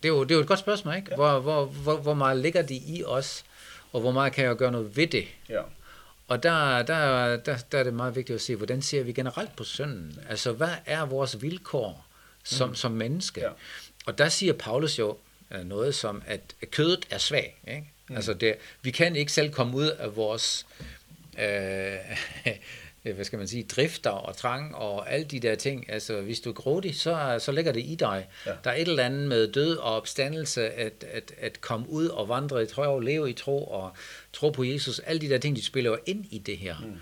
Det 0.03 0.09
er 0.09 0.13
jo, 0.13 0.23
det 0.23 0.31
er 0.31 0.35
jo 0.35 0.41
et 0.41 0.47
godt 0.47 0.59
spørgsmål, 0.59 0.95
ikke? 0.95 1.07
Ja. 1.09 1.15
Hvor, 1.15 1.39
hvor, 1.39 1.65
hvor, 1.65 1.97
hvor 1.97 2.13
meget 2.13 2.37
ligger 2.37 2.61
det 2.61 2.81
i 2.87 3.03
os, 3.05 3.45
og 3.93 4.01
hvor 4.01 4.11
meget 4.11 4.33
kan 4.33 4.45
jeg 4.45 4.55
gøre 4.55 4.71
noget 4.71 4.97
ved 4.97 5.07
det? 5.07 5.27
Ja. 5.49 5.61
Og 6.27 6.43
der, 6.43 6.81
der, 6.81 7.37
der, 7.37 7.57
der 7.71 7.79
er 7.79 7.83
det 7.83 7.93
meget 7.93 8.15
vigtigt 8.15 8.35
at 8.35 8.41
se, 8.41 8.55
hvordan 8.55 8.81
ser 8.81 9.03
vi 9.03 9.13
generelt 9.13 9.55
på 9.55 9.63
synden? 9.63 10.19
Altså, 10.29 10.51
hvad 10.51 10.73
er 10.85 11.05
vores 11.05 11.41
vilkår 11.41 12.05
som, 12.43 12.69
mm. 12.69 12.75
som 12.75 12.91
menneske? 12.91 13.41
Ja. 13.41 13.49
Og 14.05 14.17
der 14.17 14.29
siger 14.29 14.53
Paulus 14.53 14.99
jo 14.99 15.17
øh, 15.51 15.63
noget 15.63 15.95
som, 15.95 16.23
at 16.25 16.55
kødet 16.71 17.05
er 17.09 17.17
svag. 17.17 17.61
Ikke? 17.67 17.91
Mm. 18.09 18.15
Altså, 18.15 18.33
det, 18.33 18.55
vi 18.81 18.91
kan 18.91 19.15
ikke 19.15 19.31
selv 19.31 19.51
komme 19.51 19.77
ud 19.77 19.87
af 19.87 20.15
vores 20.15 20.65
øh, 21.39 21.95
hvad 23.13 23.25
skal 23.25 23.39
man 23.39 23.47
sige, 23.47 23.63
drifter 23.63 24.09
og 24.09 24.37
trang 24.37 24.75
og 24.75 25.11
alle 25.13 25.25
de 25.25 25.39
der 25.39 25.55
ting. 25.55 25.91
Altså, 25.91 26.21
hvis 26.21 26.39
du 26.39 26.49
er 26.49 26.53
grådig, 26.53 26.95
så, 26.95 27.35
så 27.39 27.51
ligger 27.51 27.71
det 27.71 27.79
i 27.85 27.95
dig. 27.99 28.27
Ja. 28.45 28.51
Der 28.63 28.69
er 28.71 28.75
et 28.75 28.87
eller 28.87 29.03
andet 29.05 29.27
med 29.27 29.51
død 29.51 29.75
og 29.77 29.95
opstandelse, 29.95 30.69
at, 30.69 31.05
at, 31.11 31.31
at 31.37 31.61
komme 31.61 31.89
ud 31.89 32.07
og 32.07 32.29
vandre 32.29 32.63
i 32.63 32.65
tro, 32.65 32.99
leve 32.99 33.29
i 33.29 33.33
tro 33.33 33.63
og 33.65 33.91
tro 34.33 34.49
på 34.49 34.63
Jesus. 34.63 34.99
Alle 34.99 35.21
de 35.21 35.29
der 35.29 35.37
ting, 35.37 35.55
de 35.55 35.65
spiller 35.65 35.91
jo 35.91 35.97
ind 36.05 36.25
i 36.31 36.37
det 36.37 36.57
her. 36.57 36.75
Mm. 36.83 36.95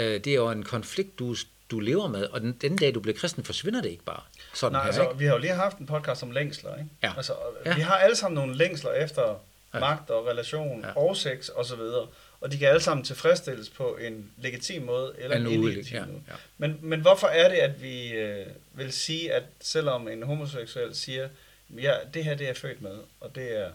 Øh, 0.00 0.24
det 0.24 0.26
er 0.26 0.34
jo 0.34 0.50
en 0.50 0.62
konflikt, 0.62 1.18
du, 1.18 1.34
du 1.70 1.80
lever 1.80 2.08
med, 2.08 2.24
og 2.24 2.40
den, 2.40 2.52
den 2.52 2.76
dag, 2.76 2.94
du 2.94 3.00
bliver 3.00 3.16
kristen, 3.18 3.44
forsvinder 3.44 3.82
det 3.82 3.88
ikke 3.90 4.04
bare. 4.04 4.22
Sådan 4.54 4.72
Nej, 4.72 4.80
her, 4.82 4.86
altså, 4.86 5.02
ikke? 5.02 5.18
vi 5.18 5.24
har 5.24 5.32
jo 5.32 5.38
lige 5.38 5.52
haft 5.54 5.78
en 5.78 5.86
podcast 5.86 6.22
om 6.22 6.30
længsler, 6.30 6.76
ikke? 6.76 6.90
Ja. 7.02 7.12
Altså, 7.16 7.32
Ja. 7.66 7.74
vi 7.74 7.80
har 7.80 7.94
alle 7.94 8.16
sammen 8.16 8.34
nogle 8.34 8.56
længsler 8.56 8.92
efter 8.92 9.34
Ja. 9.74 9.80
magt 9.80 10.10
og 10.10 10.26
relation 10.26 10.80
Ja. 10.84 10.92
og 11.00 11.16
sex 11.16 11.48
og 11.48 11.64
så 11.64 11.76
videre. 11.76 12.06
Og 12.40 12.52
de 12.52 12.58
kan 12.58 12.68
alle 12.68 12.80
sammen 12.80 13.04
tilfredsstilles 13.04 13.68
på 13.68 13.96
en 13.96 14.30
legitim 14.38 14.82
måde 14.82 15.14
eller 15.18 15.36
en, 15.36 15.46
illegitim 15.46 15.96
ja, 15.96 16.06
måde. 16.06 16.22
ja. 16.28 16.34
Men, 16.58 16.78
men 16.82 17.00
hvorfor 17.00 17.26
er 17.26 17.48
det, 17.48 17.56
at 17.56 17.82
vi 17.82 18.12
øh, 18.12 18.46
vil 18.72 18.92
sige, 18.92 19.32
at 19.32 19.42
selvom 19.60 20.08
en 20.08 20.22
homoseksuel 20.22 20.94
siger, 20.94 21.28
ja, 21.70 21.94
det 22.14 22.24
her 22.24 22.34
det 22.34 22.44
er 22.44 22.48
jeg 22.48 22.56
født 22.56 22.82
med, 22.82 22.98
og 23.20 23.34
det 23.34 23.58
er 23.58 23.70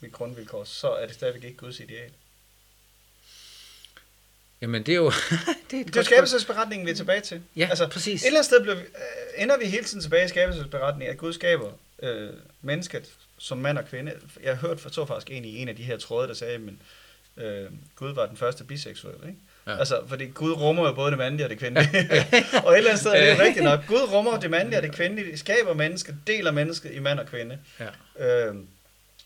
mit 0.00 0.12
grundvilkår, 0.12 0.64
så 0.64 0.90
er 0.90 1.06
det 1.06 1.14
stadigvæk 1.14 1.44
ikke 1.44 1.56
Guds 1.56 1.80
ideal. 1.80 2.10
Jamen, 4.60 4.82
det 4.82 4.92
er 4.92 4.96
jo... 4.96 5.10
det 5.70 5.80
er 5.80 5.84
Det 5.84 5.96
er 5.96 6.02
skabelsesberetningen, 6.02 6.86
vi 6.86 6.90
er 6.90 6.96
tilbage 6.96 7.20
til. 7.20 7.42
Ja, 7.56 7.66
altså, 7.70 7.88
præcis. 7.88 8.22
Et 8.22 8.26
eller 8.26 8.38
andet 8.38 8.46
sted 8.46 8.60
bliver, 8.60 8.76
øh, 8.76 9.42
ender 9.42 9.58
vi 9.58 9.64
hele 9.64 9.84
tiden 9.84 10.02
tilbage 10.02 10.24
i 10.24 10.28
skabelsesberetningen, 10.28 11.12
at 11.12 11.18
Gud 11.18 11.32
skaber 11.32 11.72
øh, 12.02 12.30
mennesket 12.62 13.10
som 13.38 13.58
mand 13.58 13.78
og 13.78 13.88
kvinde. 13.88 14.12
Jeg 14.42 14.56
hørte 14.56 14.90
så 14.92 15.06
faktisk 15.06 15.30
en 15.30 15.44
i 15.44 15.56
en 15.56 15.68
af 15.68 15.76
de 15.76 15.82
her 15.82 15.98
tråde, 15.98 16.28
der 16.28 16.34
sagde, 16.34 16.58
men 16.58 16.74
øh, 16.74 16.99
Gud 17.96 18.14
var 18.14 18.26
den 18.26 18.36
første 18.36 18.64
biseksuel. 18.64 19.14
Ikke? 19.14 19.38
Ja. 19.66 19.78
Altså, 19.78 20.00
fordi 20.06 20.26
Gud 20.26 20.52
rummer 20.52 20.88
jo 20.88 20.94
både 20.94 21.10
det 21.10 21.18
mandlige 21.18 21.46
og 21.46 21.50
det 21.50 21.58
kvindelige. 21.58 21.90
og 22.64 22.72
et 22.72 22.76
eller 22.76 22.90
andet 22.90 23.00
sted 23.00 23.10
er 23.10 23.20
det 23.20 23.38
jo 23.38 23.44
rigtigt 23.44 23.64
nok. 23.64 23.80
Gud 23.86 24.08
rummer 24.12 24.40
det 24.40 24.50
mandlige 24.50 24.78
og 24.78 24.82
det 24.82 24.94
kvindelige, 24.94 25.38
skaber 25.38 25.74
mennesket, 25.74 26.16
deler 26.26 26.50
mennesket 26.50 26.94
i 26.94 26.98
mand 26.98 27.18
og 27.18 27.26
kvinde. 27.26 27.58
Ja. 28.18 28.46
Øhm, 28.46 28.66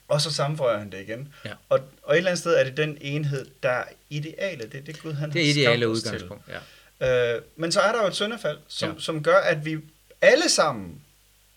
og 0.08 0.20
så 0.20 0.32
sammenføjer 0.32 0.78
han 0.78 0.92
det 0.92 1.00
igen. 1.00 1.34
Ja. 1.44 1.50
Og, 1.68 1.80
og 2.02 2.14
et 2.14 2.18
eller 2.18 2.30
andet 2.30 2.38
sted 2.38 2.54
er 2.54 2.64
det 2.64 2.76
den 2.76 2.98
enhed, 3.00 3.46
der 3.62 3.68
er 3.70 3.84
ideale. 4.10 4.62
Det 4.62 4.74
er 4.74 4.84
det 4.84 5.02
Gud, 5.02 5.12
han 5.12 5.32
det 5.32 5.42
er 5.42 5.50
ideale 5.50 5.88
udgangspunkt, 5.88 6.42
ja. 6.48 7.34
Øh, 7.34 7.42
men 7.56 7.72
så 7.72 7.80
er 7.80 7.92
der 7.92 8.02
jo 8.02 8.06
et 8.06 8.14
syndefald, 8.14 8.58
som, 8.68 8.90
ja. 8.90 8.94
som 8.98 9.22
gør, 9.22 9.36
at 9.36 9.64
vi 9.64 9.78
alle 10.20 10.48
sammen, 10.48 11.00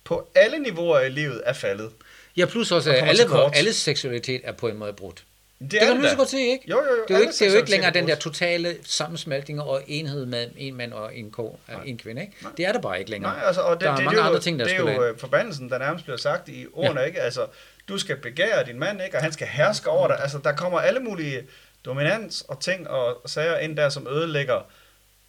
på 0.03 0.29
alle 0.35 0.59
niveauer 0.59 0.99
i 0.99 1.09
livet, 1.09 1.41
er 1.45 1.53
faldet. 1.53 1.91
Ja, 2.37 2.45
plus 2.45 2.71
også, 2.71 2.91
at 2.91 3.09
alle, 3.09 3.55
alle 3.55 3.73
seksualitet 3.73 4.41
er 4.43 4.51
på 4.51 4.67
en 4.67 4.77
måde 4.77 4.93
brudt. 4.93 5.23
Det, 5.59 5.71
det 5.71 5.79
kan 5.79 5.97
lige 5.97 6.09
så 6.09 6.17
godt 6.17 6.29
se, 6.29 6.39
ikke? 6.39 6.69
Jo, 6.69 6.77
jo, 6.77 6.83
jo. 6.83 7.03
Det 7.07 7.13
er 7.13 7.17
jo 7.17 7.21
ikke, 7.21 7.33
det 7.33 7.41
er 7.41 7.51
jo 7.51 7.57
ikke 7.57 7.69
længere 7.69 7.93
den 7.93 8.07
der 8.07 8.15
totale 8.15 8.77
sammensmeltning 8.83 9.61
og 9.61 9.83
enhed 9.87 10.25
med 10.25 10.47
en 10.57 10.75
mand 10.75 10.93
og 10.93 11.15
en, 11.15 11.31
ko, 11.31 11.59
en 11.85 11.97
kvinde, 11.97 12.21
ikke? 12.21 12.33
Nej. 12.41 12.51
Det 12.57 12.65
er 12.65 12.71
det 12.71 12.81
bare 12.81 12.99
ikke 12.99 13.11
længere. 13.11 13.33
Nej, 13.33 13.43
altså, 13.45 13.61
og 13.61 13.75
det, 13.75 13.81
der 13.81 13.91
er 13.91 13.95
det, 13.95 14.05
mange 14.05 14.19
det, 14.19 14.25
andre 14.25 14.39
ting, 14.39 14.59
der 14.59 14.65
Det 14.65 14.73
er 14.73 14.79
jo 14.79 15.03
ind. 15.09 15.19
forbandelsen, 15.19 15.69
der 15.69 15.77
nærmest 15.77 16.05
bliver 16.05 16.17
sagt 16.17 16.49
i 16.49 16.65
ordene, 16.73 16.99
ja. 16.99 17.05
ikke? 17.05 17.21
Altså, 17.21 17.45
du 17.89 17.97
skal 17.97 18.15
begære 18.17 18.65
din 18.65 18.79
mand, 18.79 19.01
ikke? 19.05 19.17
Og 19.17 19.23
han 19.23 19.31
skal 19.31 19.47
herske 19.47 19.89
over 19.89 20.07
dig. 20.07 20.19
Altså, 20.21 20.37
der 20.43 20.55
kommer 20.55 20.79
alle 20.79 20.99
mulige 20.99 21.43
dominans 21.85 22.41
og 22.47 22.59
ting 22.59 22.89
og 22.89 23.21
sager 23.25 23.57
ind 23.57 23.77
der, 23.77 23.89
som 23.89 24.07
ødelægger 24.07 24.61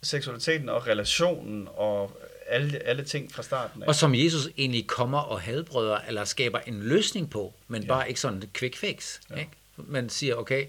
seksualiteten 0.03 0.69
og 0.69 0.87
relationen 0.87 1.69
og 1.77 2.21
alle, 2.49 2.81
alle 2.85 3.05
ting 3.05 3.33
fra 3.33 3.43
starten 3.43 3.83
af. 3.83 3.87
Og 3.87 3.95
som 3.95 4.15
Jesus 4.15 4.49
egentlig 4.59 4.87
kommer 4.87 5.19
og 5.19 5.41
helbreder, 5.41 5.99
eller 6.09 6.25
skaber 6.25 6.59
en 6.67 6.81
løsning 6.83 7.31
på, 7.31 7.55
men 7.69 7.83
ja. 7.83 7.89
bare 7.89 8.09
ikke 8.09 8.21
sådan 8.21 8.39
et 8.39 8.49
quick 8.55 8.77
fix. 8.77 9.19
Ja. 9.31 9.35
Ikke? 9.37 9.51
Man 9.87 10.09
siger, 10.09 10.35
okay, 10.35 10.67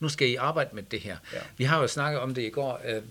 nu 0.00 0.08
skal 0.08 0.28
I 0.28 0.34
arbejde 0.34 0.70
med 0.72 0.82
det 0.82 1.00
her. 1.00 1.16
Ja. 1.32 1.38
Vi 1.56 1.64
har 1.64 1.80
jo 1.80 1.86
snakket 1.86 2.20
om 2.20 2.34
det 2.34 2.42
i 2.42 2.50
går, 2.50 2.80
øh, 2.84 3.02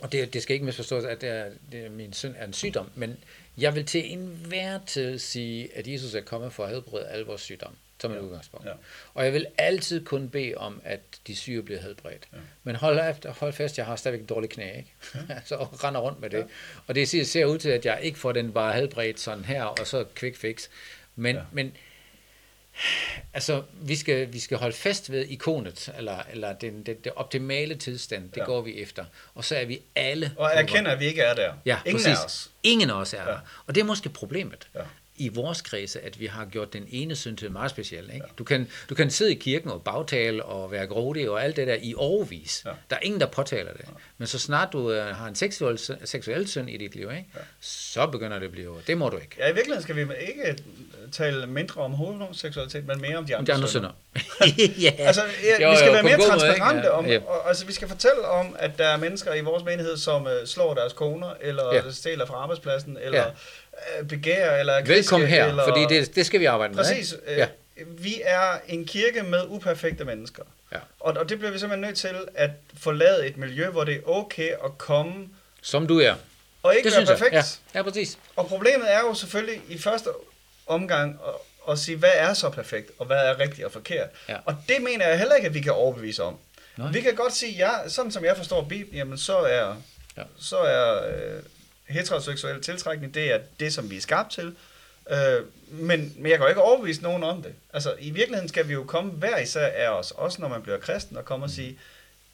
og 0.00 0.12
det, 0.12 0.34
det 0.34 0.42
skal 0.42 0.54
ikke 0.54 0.66
misforstås, 0.66 1.04
at 1.04 1.20
det 1.20 1.28
er, 1.28 1.50
det 1.72 1.86
er, 1.86 1.90
min 1.90 2.12
søn 2.12 2.34
er 2.38 2.44
en 2.44 2.52
sygdom, 2.52 2.90
men 2.94 3.16
jeg 3.58 3.74
vil 3.74 3.86
til 3.86 4.12
enhver 4.12 4.78
tid 4.86 5.18
sige, 5.18 5.76
at 5.76 5.88
Jesus 5.88 6.14
er 6.14 6.20
kommet 6.20 6.52
for 6.52 6.64
at 6.64 6.70
helbrede 6.70 7.08
alle 7.08 7.26
vores 7.26 7.40
sygdomme 7.40 7.76
som 8.02 8.12
et 8.12 8.16
ja. 8.16 8.20
udgangspunkt. 8.20 8.66
Ja. 8.66 8.72
Og 9.14 9.24
jeg 9.24 9.32
vil 9.32 9.46
altid 9.58 10.04
kun 10.04 10.28
bede 10.28 10.54
om, 10.54 10.80
at 10.84 11.00
de 11.26 11.36
syge 11.36 11.62
bliver 11.62 11.80
helbredt. 11.80 12.28
Ja. 12.32 12.38
Men 12.64 12.76
hold, 12.76 13.10
efter, 13.10 13.32
hold 13.32 13.52
fast, 13.52 13.78
jeg 13.78 13.86
har 13.86 13.96
stadigvæk 13.96 14.20
en 14.20 14.26
dårlig 14.26 14.50
knæ, 14.50 14.76
ikke? 14.76 14.94
Ja. 15.28 15.40
så 15.44 15.56
render 15.56 16.00
rundt 16.00 16.20
med 16.20 16.30
det. 16.30 16.38
Ja. 16.38 16.44
Og 16.86 16.94
det 16.94 17.08
ser, 17.08 17.24
ser 17.24 17.44
ud 17.44 17.58
til, 17.58 17.68
at 17.68 17.86
jeg 17.86 17.98
ikke 18.02 18.18
får 18.18 18.32
den 18.32 18.52
bare 18.52 18.72
helbredt 18.72 19.20
sådan 19.20 19.44
her, 19.44 19.64
og 19.64 19.86
så 19.86 20.04
quick 20.16 20.36
fix. 20.36 20.68
Men, 21.16 21.36
ja. 21.36 21.42
men 21.52 21.72
altså, 23.34 23.62
vi 23.72 23.96
skal, 23.96 24.32
vi 24.32 24.38
skal 24.38 24.58
holde 24.58 24.76
fast 24.76 25.12
ved 25.12 25.26
ikonet, 25.28 25.92
eller, 25.98 26.18
eller 26.30 26.52
den, 26.52 26.82
det, 26.82 27.04
det 27.04 27.12
optimale 27.16 27.74
tilstand, 27.74 28.30
det 28.30 28.36
ja. 28.36 28.44
går 28.44 28.60
vi 28.60 28.82
efter. 28.82 29.04
Og 29.34 29.44
så 29.44 29.56
er 29.56 29.64
vi 29.64 29.80
alle... 29.94 30.34
Og 30.36 30.50
erkender, 30.54 30.90
at 30.90 31.00
vi 31.00 31.06
ikke 31.06 31.22
er 31.22 31.34
der. 31.34 31.54
Ja, 31.64 31.78
Ingen 31.86 32.02
præcis. 32.02 32.18
af 32.18 32.24
os. 32.24 32.50
Ingen 32.62 32.90
af 32.90 32.94
os 32.94 33.14
er 33.14 33.22
ja. 33.22 33.30
der. 33.30 33.38
Og 33.66 33.74
det 33.74 33.80
er 33.80 33.84
måske 33.84 34.08
problemet. 34.08 34.68
Ja 34.74 34.80
i 35.16 35.28
vores 35.28 35.60
kredse, 35.60 36.00
at 36.00 36.20
vi 36.20 36.26
har 36.26 36.44
gjort 36.44 36.72
den 36.72 36.86
ene 36.90 37.16
synd 37.16 37.36
til 37.36 37.50
meget 37.50 37.70
speciel. 37.70 38.04
Ikke? 38.04 38.16
Ja. 38.16 38.32
Du, 38.38 38.44
kan, 38.44 38.68
du 38.88 38.94
kan 38.94 39.10
sidde 39.10 39.32
i 39.32 39.34
kirken 39.34 39.70
og 39.70 39.82
bagtale 39.82 40.44
og 40.44 40.72
være 40.72 40.86
grådig 40.86 41.30
og 41.30 41.44
alt 41.44 41.56
det 41.56 41.66
der 41.66 41.76
i 41.82 41.94
overvis. 41.96 42.62
Ja. 42.64 42.70
Der 42.90 42.96
er 42.96 43.00
ingen, 43.00 43.20
der 43.20 43.26
påtaler 43.26 43.72
det. 43.72 43.80
Ja. 43.80 43.92
Men 44.18 44.26
så 44.26 44.38
snart 44.38 44.72
du 44.72 44.78
uh, 44.78 44.96
har 44.96 45.28
en 45.28 45.34
seksuel, 45.34 45.78
seksuel 46.04 46.48
synd 46.48 46.70
i 46.70 46.76
dit 46.76 46.94
liv, 46.94 47.10
ikke? 47.10 47.26
Ja. 47.34 47.40
så 47.60 48.06
begynder 48.06 48.38
det 48.38 48.46
at 48.46 48.52
blive... 48.52 48.76
Det 48.86 48.98
må 48.98 49.08
du 49.08 49.16
ikke. 49.16 49.36
Ja, 49.38 49.44
i 49.48 49.54
virkeligheden 49.54 49.82
skal 49.82 49.96
vi 49.96 50.00
ikke 50.00 50.58
tale 51.12 51.46
mindre 51.46 51.82
om 51.82 51.92
homoseksualitet, 51.92 52.86
men 52.86 53.00
mere 53.00 53.16
om 53.16 53.26
de 53.26 53.36
andre, 53.36 53.52
de 53.52 53.56
andre 53.56 53.68
synder. 53.68 53.90
ja. 54.80 54.92
Altså, 55.12 55.22
ja, 55.44 55.62
jo, 55.62 55.70
vi 55.70 55.76
skal 55.76 55.86
jo, 55.86 55.92
være 55.92 56.02
mere 56.02 56.18
transparente. 56.18 56.88
Ja. 56.88 56.90
Om, 56.90 57.06
ja. 57.06 57.18
Og, 57.26 57.48
altså, 57.48 57.66
vi 57.66 57.72
skal 57.72 57.88
fortælle 57.88 58.28
om, 58.28 58.56
at 58.58 58.78
der 58.78 58.86
er 58.86 58.96
mennesker 58.96 59.34
i 59.34 59.40
vores 59.40 59.64
menighed, 59.64 59.96
som 59.96 60.22
uh, 60.22 60.30
slår 60.46 60.74
deres 60.74 60.92
koner, 60.92 61.34
eller 61.40 61.74
ja. 61.74 61.90
stjæler 61.90 62.26
fra 62.26 62.34
arbejdspladsen, 62.34 62.98
eller... 63.02 63.18
Ja 63.18 63.24
Øh, 63.26 63.61
begær 64.08 64.56
eller 64.56 64.78
griske, 64.78 64.94
Velkommen 64.94 65.28
her, 65.28 65.46
eller... 65.46 65.64
fordi 65.64 65.94
det, 65.94 66.16
det 66.16 66.26
skal 66.26 66.40
vi 66.40 66.44
arbejde 66.44 66.74
med. 66.74 66.84
Præcis. 66.84 67.12
Ikke? 67.12 67.40
Ja. 67.40 67.46
Øh, 67.76 68.04
vi 68.04 68.20
er 68.24 68.58
en 68.68 68.84
kirke 68.84 69.22
med 69.22 69.40
uperfekte 69.48 70.04
mennesker. 70.04 70.42
Ja. 70.72 70.78
Og, 71.00 71.16
og 71.16 71.28
det 71.28 71.38
bliver 71.38 71.52
vi 71.52 71.58
simpelthen 71.58 71.88
nødt 71.88 71.98
til 71.98 72.16
at 72.34 72.50
forlade 72.78 73.26
et 73.26 73.36
miljø, 73.36 73.68
hvor 73.68 73.84
det 73.84 73.94
er 73.94 74.00
okay 74.04 74.50
at 74.64 74.78
komme... 74.78 75.28
Som 75.62 75.86
du 75.86 76.00
er. 76.00 76.14
Og 76.62 76.76
ikke 76.76 76.90
det 76.90 76.96
være 76.96 77.06
perfekt. 77.06 77.32
Ja. 77.32 77.42
ja, 77.74 77.82
præcis. 77.82 78.18
Og 78.36 78.46
problemet 78.46 78.92
er 78.92 79.00
jo 79.00 79.14
selvfølgelig 79.14 79.62
i 79.68 79.78
første 79.78 80.10
omgang 80.66 81.20
at, 81.26 81.72
at 81.72 81.78
sige, 81.78 81.96
hvad 81.96 82.10
er 82.14 82.34
så 82.34 82.50
perfekt, 82.50 82.90
og 82.98 83.06
hvad 83.06 83.16
er 83.16 83.38
rigtigt 83.38 83.64
og 83.64 83.72
forkert. 83.72 84.08
Ja. 84.28 84.36
Og 84.44 84.56
det 84.68 84.82
mener 84.82 85.08
jeg 85.08 85.18
heller 85.18 85.34
ikke, 85.34 85.48
at 85.48 85.54
vi 85.54 85.60
kan 85.60 85.72
overbevise 85.72 86.22
om. 86.22 86.38
Nej. 86.76 86.90
Vi 86.90 87.00
kan 87.00 87.14
godt 87.14 87.32
sige, 87.32 87.52
ja, 87.52 87.88
sådan 87.88 88.12
som 88.12 88.24
jeg 88.24 88.36
forstår 88.36 88.64
Bibelen, 88.64 88.96
jamen 88.96 89.18
så 89.18 89.36
er, 89.36 89.76
ja. 90.16 90.22
så 90.38 90.56
er 90.56 91.08
øh, 91.08 91.42
heteroseksuel 91.92 92.62
tiltrækning, 92.62 93.14
det 93.14 93.32
er 93.32 93.38
det, 93.60 93.74
som 93.74 93.90
vi 93.90 93.96
er 93.96 94.00
skabt 94.00 94.32
til. 94.32 94.56
Øh, 95.10 95.40
men, 95.68 96.12
men 96.16 96.30
jeg 96.30 96.38
kan 96.38 96.44
jo 96.44 96.48
ikke 96.48 96.62
overbevise 96.62 97.02
nogen 97.02 97.22
om 97.22 97.42
det. 97.42 97.54
Altså, 97.72 97.94
i 98.00 98.10
virkeligheden 98.10 98.48
skal 98.48 98.68
vi 98.68 98.72
jo 98.72 98.84
komme 98.84 99.10
hver 99.10 99.38
især 99.38 99.66
af 99.66 99.88
os, 99.88 100.10
også 100.10 100.40
når 100.40 100.48
man 100.48 100.62
bliver 100.62 100.78
kristen, 100.78 101.16
og 101.16 101.24
komme 101.24 101.46
og 101.46 101.50
sige, 101.50 101.78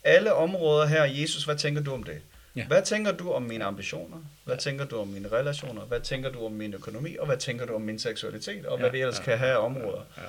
alle 0.04 0.32
områder 0.32 0.86
her, 0.86 1.04
Jesus, 1.04 1.44
hvad 1.44 1.56
tænker 1.56 1.82
du 1.82 1.94
om 1.94 2.02
det? 2.02 2.20
Ja. 2.56 2.66
Hvad 2.66 2.82
tænker 2.82 3.12
du 3.12 3.32
om 3.32 3.42
mine 3.42 3.64
ambitioner? 3.64 4.16
Hvad 4.44 4.56
tænker 4.56 4.84
du 4.84 4.98
om 4.98 5.08
mine 5.08 5.28
relationer? 5.32 5.82
Hvad 5.82 6.00
tænker 6.00 6.30
du 6.30 6.46
om 6.46 6.52
min 6.52 6.74
økonomi? 6.74 7.16
Og 7.16 7.26
hvad 7.26 7.36
tænker 7.36 7.66
du 7.66 7.74
om 7.74 7.82
min 7.82 7.98
seksualitet? 7.98 8.66
Og 8.66 8.78
ja. 8.78 8.82
hvad 8.82 8.90
vi 8.90 9.00
ellers 9.00 9.18
ja. 9.18 9.22
kan 9.22 9.38
have 9.38 9.52
af 9.52 9.64
områder? 9.64 10.02
Ja. 10.16 10.22
Ja. 10.22 10.28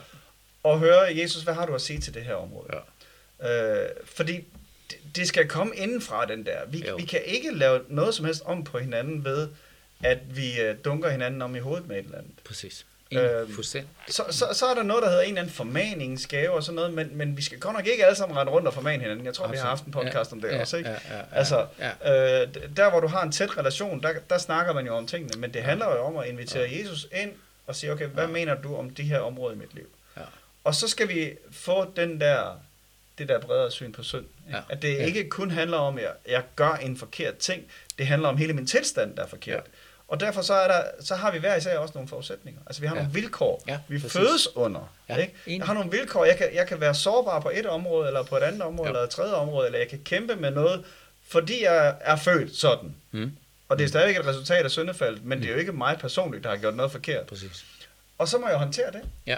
Og 0.64 0.80
høre, 0.80 1.18
Jesus, 1.18 1.44
hvad 1.44 1.54
har 1.54 1.66
du 1.66 1.76
at 1.76 1.82
sige 1.82 2.00
til 2.00 2.14
det 2.14 2.22
her 2.22 2.34
område? 2.34 2.68
Ja. 3.42 3.84
Øh, 3.84 3.90
fordi 4.06 4.44
det 5.20 5.28
skal 5.28 5.48
komme 5.48 5.76
indenfra, 5.76 6.26
den 6.26 6.46
der. 6.46 6.66
Vi, 6.68 6.86
vi 6.98 7.06
kan 7.06 7.22
ikke 7.26 7.52
lave 7.54 7.82
noget 7.88 8.16
som 8.16 8.26
helst 8.26 8.42
om 8.46 8.64
på 8.64 8.78
hinanden 8.78 9.26
ved, 9.26 9.48
at 10.04 10.18
vi 10.38 10.52
uh, 10.70 10.76
dunker 10.86 11.10
hinanden 11.10 11.42
om 11.42 11.56
i 11.56 11.60
hovedet 11.60 11.88
med 11.88 11.98
et 11.98 12.06
eller 12.06 12.18
andet. 12.18 12.34
Præcis. 12.44 12.86
Øhm, 13.12 13.64
så, 13.64 14.24
så, 14.30 14.46
så 14.54 14.66
er 14.66 14.74
der 14.74 14.84
noget, 14.84 15.04
der 15.04 15.10
hedder 15.10 15.24
en 15.24 15.30
eller 15.30 15.42
anden 15.42 15.54
formaningsgave 15.54 16.52
og 16.52 16.64
sådan 16.64 16.76
noget, 16.76 16.94
men, 16.94 17.18
men 17.18 17.38
vi 17.38 17.42
skal 17.42 17.60
godt 17.60 17.76
nok 17.76 17.88
ikke 17.88 18.06
alle 18.06 18.16
sammen 18.16 18.38
rende 18.38 18.52
rundt 18.52 18.68
og 18.68 18.74
formane 18.74 19.04
hinanden. 19.04 19.26
Jeg 19.26 19.34
tror, 19.34 19.46
Absolut. 19.46 19.58
vi 19.58 19.62
har 19.62 19.70
haft 19.70 19.86
en 19.86 19.92
podcast 19.92 20.32
ja, 20.32 20.36
om 20.36 20.42
det 20.42 20.52
ja, 20.52 20.60
også, 20.60 20.78
ikke? 20.78 20.90
Ja, 20.90 20.96
ja, 21.10 21.18
ja, 21.18 21.24
altså, 21.32 21.66
ja. 21.80 22.42
Øh, 22.44 22.48
der 22.78 22.90
hvor 22.90 23.00
du 23.00 23.08
har 23.08 23.24
en 23.24 23.32
tæt 23.32 23.58
relation, 23.58 24.02
der, 24.02 24.14
der 24.30 24.38
snakker 24.38 24.74
man 24.74 24.86
jo 24.86 24.96
om 24.96 25.08
tingene, 25.08 25.42
men 25.42 25.54
det 25.54 25.64
handler 25.64 25.86
jo 25.86 26.02
om 26.02 26.18
at 26.18 26.28
invitere 26.28 26.70
ja. 26.70 26.80
Jesus 26.80 27.08
ind 27.22 27.32
og 27.68 27.76
sige, 27.76 27.92
okay, 27.92 28.08
hvad 28.08 28.26
ja. 28.26 28.32
mener 28.32 28.62
du 28.62 28.76
om 28.76 28.90
de 28.90 29.04
her 29.04 29.20
områder 29.20 29.56
i 29.56 29.58
mit 29.58 29.74
liv? 29.74 29.88
Ja. 30.18 30.22
Og 30.64 30.76
så 30.76 30.88
skal 30.88 31.08
vi 31.08 31.34
få 31.52 31.92
den 31.96 32.22
der 32.22 32.60
det 33.20 33.30
der 33.30 33.40
bredere 33.40 33.72
syn 33.72 33.92
på 33.92 34.04
synd. 34.04 34.26
Ja. 34.52 34.60
At 34.70 34.82
det 34.82 34.94
ja. 34.94 35.06
ikke 35.06 35.30
kun 35.30 35.52
handler 35.52 35.78
om, 35.78 35.98
at 35.98 36.04
jeg, 36.04 36.12
jeg 36.28 36.44
gør 36.56 36.72
en 36.72 36.98
forkert 36.98 37.38
ting, 37.38 37.64
det 37.98 38.08
handler 38.08 38.30
om 38.30 38.38
hele 38.38 38.54
min 38.54 38.68
tilstand, 38.68 39.16
der 39.16 39.24
er 39.24 39.28
forkert. 39.28 39.64
Ja. 39.66 39.72
Og 40.08 40.20
derfor 40.20 40.42
så, 40.42 40.54
er 40.54 40.68
der, 40.68 40.84
så 41.00 41.16
har 41.16 41.32
vi 41.32 41.40
hver 41.40 41.56
især 41.56 41.78
også 41.78 41.92
nogle 41.94 42.10
forudsætninger. 42.10 42.62
Altså 42.66 42.82
vi 42.82 42.88
har 42.88 42.96
ja. 42.96 43.02
nogle 43.02 43.14
vilkår, 43.14 43.64
ja, 43.68 43.80
vi 43.88 44.00
præcis. 44.00 44.18
fødes 44.18 44.56
under. 44.56 44.94
Ja, 45.10 45.16
ikke? 45.16 45.34
Jeg 45.48 45.66
har 45.66 45.74
nogle 45.74 45.92
vilkår, 45.92 46.26
jeg 46.26 46.38
kan, 46.38 46.48
jeg 46.54 46.68
kan 46.68 46.80
være 46.80 46.96
sårbar 46.96 47.40
på 47.40 47.52
et 47.54 47.66
område, 47.66 48.08
eller 48.08 48.24
på 48.24 48.38
et 48.38 48.42
andet 48.42 48.62
område, 48.62 48.88
ja. 48.88 48.90
eller 48.90 49.04
et 49.04 49.10
tredje 49.10 49.34
område, 49.34 49.66
eller 49.66 49.80
jeg 49.80 49.88
kan 49.88 50.02
kæmpe 50.04 50.36
med 50.36 50.52
noget, 50.52 50.86
fordi 51.28 51.64
jeg 51.64 51.96
er 52.02 52.16
født 52.16 52.56
sådan. 52.56 52.96
Mm. 53.12 53.32
Og 53.70 53.78
det 53.78 53.84
er 53.84 53.88
stadigvæk 53.88 54.18
et 54.18 54.26
resultat 54.26 54.66
af 54.66 54.72
syndefaldet, 54.72 55.26
men 55.26 55.38
mm. 55.38 55.42
det 55.42 55.50
er 55.50 55.54
jo 55.54 55.60
ikke 55.60 55.72
mig 55.72 55.98
personligt, 56.00 56.44
der 56.44 56.50
har 56.50 56.58
gjort 56.58 56.76
noget 56.76 56.92
forkert. 56.92 57.26
Præcis. 57.26 57.66
Og 58.18 58.28
så 58.28 58.38
må 58.38 58.48
jeg 58.48 58.58
håndtere 58.58 58.92
det. 58.92 59.02
Ja. 59.26 59.38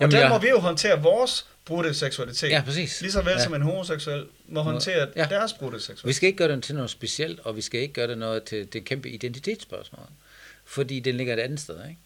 Jamen, 0.00 0.06
og 0.06 0.10
der 0.10 0.20
jeg... 0.20 0.28
må 0.28 0.38
vi 0.38 0.48
jo 0.48 0.58
håndtere 0.58 1.02
vores 1.02 1.46
brudte 1.64 1.94
seksualitet. 1.94 2.50
Ja, 2.50 2.62
præcis. 2.66 3.00
Lige 3.00 3.12
så 3.12 3.22
vel 3.22 3.30
ja. 3.30 3.42
som 3.44 3.54
en 3.54 3.62
homoseksuel 3.62 4.26
må 4.48 4.60
håndtere 4.60 5.08
ja. 5.16 5.26
deres 5.30 5.52
brudte 5.52 5.80
seksualitet. 5.80 6.06
Vi 6.06 6.12
skal 6.12 6.26
ikke 6.26 6.36
gøre 6.36 6.56
det 6.56 6.62
til 6.62 6.74
noget 6.74 6.90
specielt, 6.90 7.40
og 7.40 7.56
vi 7.56 7.60
skal 7.60 7.80
ikke 7.80 7.94
gøre 7.94 8.08
det 8.08 8.18
noget 8.18 8.42
til 8.42 8.72
det 8.72 8.84
kæmpe 8.84 9.10
identitetsspørgsmål. 9.10 10.06
Fordi 10.64 11.00
det 11.00 11.14
ligger 11.14 11.32
et 11.32 11.40
andet 11.40 11.60
sted, 11.60 11.76
ikke? 11.88 12.00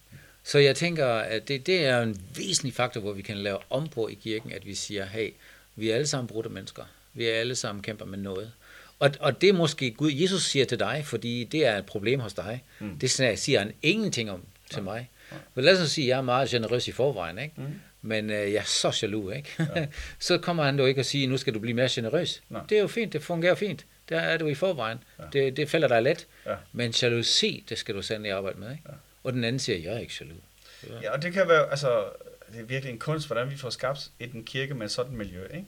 Så 0.44 0.58
jeg 0.58 0.76
tænker, 0.76 1.06
at 1.06 1.48
det, 1.48 1.66
det 1.66 1.84
er 1.84 2.02
en 2.02 2.20
væsentlig 2.36 2.74
faktor, 2.74 3.00
hvor 3.00 3.12
vi 3.12 3.22
kan 3.22 3.36
lave 3.36 3.58
om 3.70 3.88
på 3.88 4.08
i 4.08 4.14
kirken, 4.14 4.52
at 4.52 4.66
vi 4.66 4.74
siger, 4.74 5.06
hey, 5.06 5.30
vi 5.76 5.90
er 5.90 5.94
alle 5.94 6.06
sammen 6.06 6.28
brudte 6.28 6.50
mennesker. 6.50 6.82
Vi 7.14 7.26
er 7.26 7.34
alle 7.34 7.54
sammen 7.54 7.82
kæmper 7.82 8.04
med 8.04 8.18
noget. 8.18 8.52
Og, 8.98 9.10
og 9.20 9.40
det 9.40 9.48
er 9.48 9.52
måske 9.52 9.90
Gud, 9.90 10.12
Jesus 10.12 10.42
siger 10.42 10.64
til 10.64 10.78
dig, 10.78 11.02
fordi 11.06 11.44
det 11.44 11.66
er 11.66 11.78
et 11.78 11.86
problem 11.86 12.20
hos 12.20 12.34
dig. 12.34 12.64
Mm. 12.78 12.98
Det 12.98 13.10
siger 13.38 13.58
han 13.58 13.72
ingenting 13.82 14.30
om 14.30 14.42
til 14.70 14.78
ja. 14.78 14.82
mig. 14.82 15.10
Men 15.54 15.64
lad 15.64 15.82
os 15.82 15.90
sige, 15.90 16.04
at 16.04 16.08
jeg 16.08 16.18
er 16.18 16.22
meget 16.22 16.48
generøs 16.48 16.88
i 16.88 16.92
forvejen, 16.92 17.38
ikke? 17.38 17.54
Mm. 17.56 17.64
Men 18.06 18.30
øh, 18.30 18.52
jeg 18.52 18.60
er 18.60 18.64
så 18.64 18.98
jaloux, 19.02 19.36
ikke? 19.36 19.68
Ja. 19.76 19.86
så 20.18 20.38
kommer 20.38 20.64
han 20.64 20.78
jo 20.78 20.86
ikke 20.86 21.00
og 21.00 21.04
siger, 21.04 21.28
nu 21.28 21.36
skal 21.36 21.54
du 21.54 21.58
blive 21.58 21.74
mere 21.74 21.88
generøs. 21.90 22.42
Nej. 22.48 22.62
Det 22.68 22.78
er 22.78 22.82
jo 22.82 22.88
fint, 22.88 23.12
det 23.12 23.22
fungerer 23.22 23.54
fint. 23.54 23.86
Der 24.08 24.20
er 24.20 24.38
du 24.38 24.46
i 24.46 24.54
forvejen. 24.54 24.98
Ja. 25.18 25.24
Det, 25.32 25.56
det 25.56 25.70
falder 25.70 25.88
dig 25.88 26.02
let. 26.02 26.26
Ja. 26.46 26.54
Men 26.72 26.90
jalousi, 26.90 27.64
det 27.68 27.78
skal 27.78 27.94
du 27.94 28.02
sandelig 28.02 28.32
arbejde 28.32 28.58
med. 28.58 28.70
Ikke? 28.70 28.82
Ja. 28.88 28.94
Og 29.24 29.32
den 29.32 29.44
anden 29.44 29.58
siger, 29.58 29.78
jeg 29.78 29.94
er 29.94 29.98
ikke 29.98 30.14
jaloux. 30.20 30.40
Ja. 30.88 30.94
ja, 31.02 31.12
og 31.12 31.22
det 31.22 31.32
kan 31.32 31.48
være, 31.48 31.70
altså, 31.70 32.04
det 32.52 32.60
er 32.60 32.64
virkelig 32.64 32.92
en 32.92 32.98
kunst, 32.98 33.26
hvordan 33.26 33.50
vi 33.50 33.56
får 33.56 33.70
skabt 33.70 34.10
et 34.20 34.32
en 34.32 34.44
kirke 34.44 34.74
med 34.74 34.88
sådan 34.88 35.12
et 35.12 35.18
miljø. 35.18 35.42
Ikke? 35.54 35.66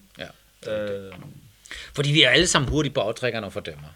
Ja. 0.66 0.73
Øh, 0.73 1.12
Fordi 1.95 2.12
vi 2.12 2.23
er 2.23 2.30
alle 2.30 2.47
sammen 2.47 2.71
hurtigt 2.71 2.95
på 2.95 3.00
aftrækkerne 3.00 3.47
og 3.47 3.52
fordømmer. 3.52 3.88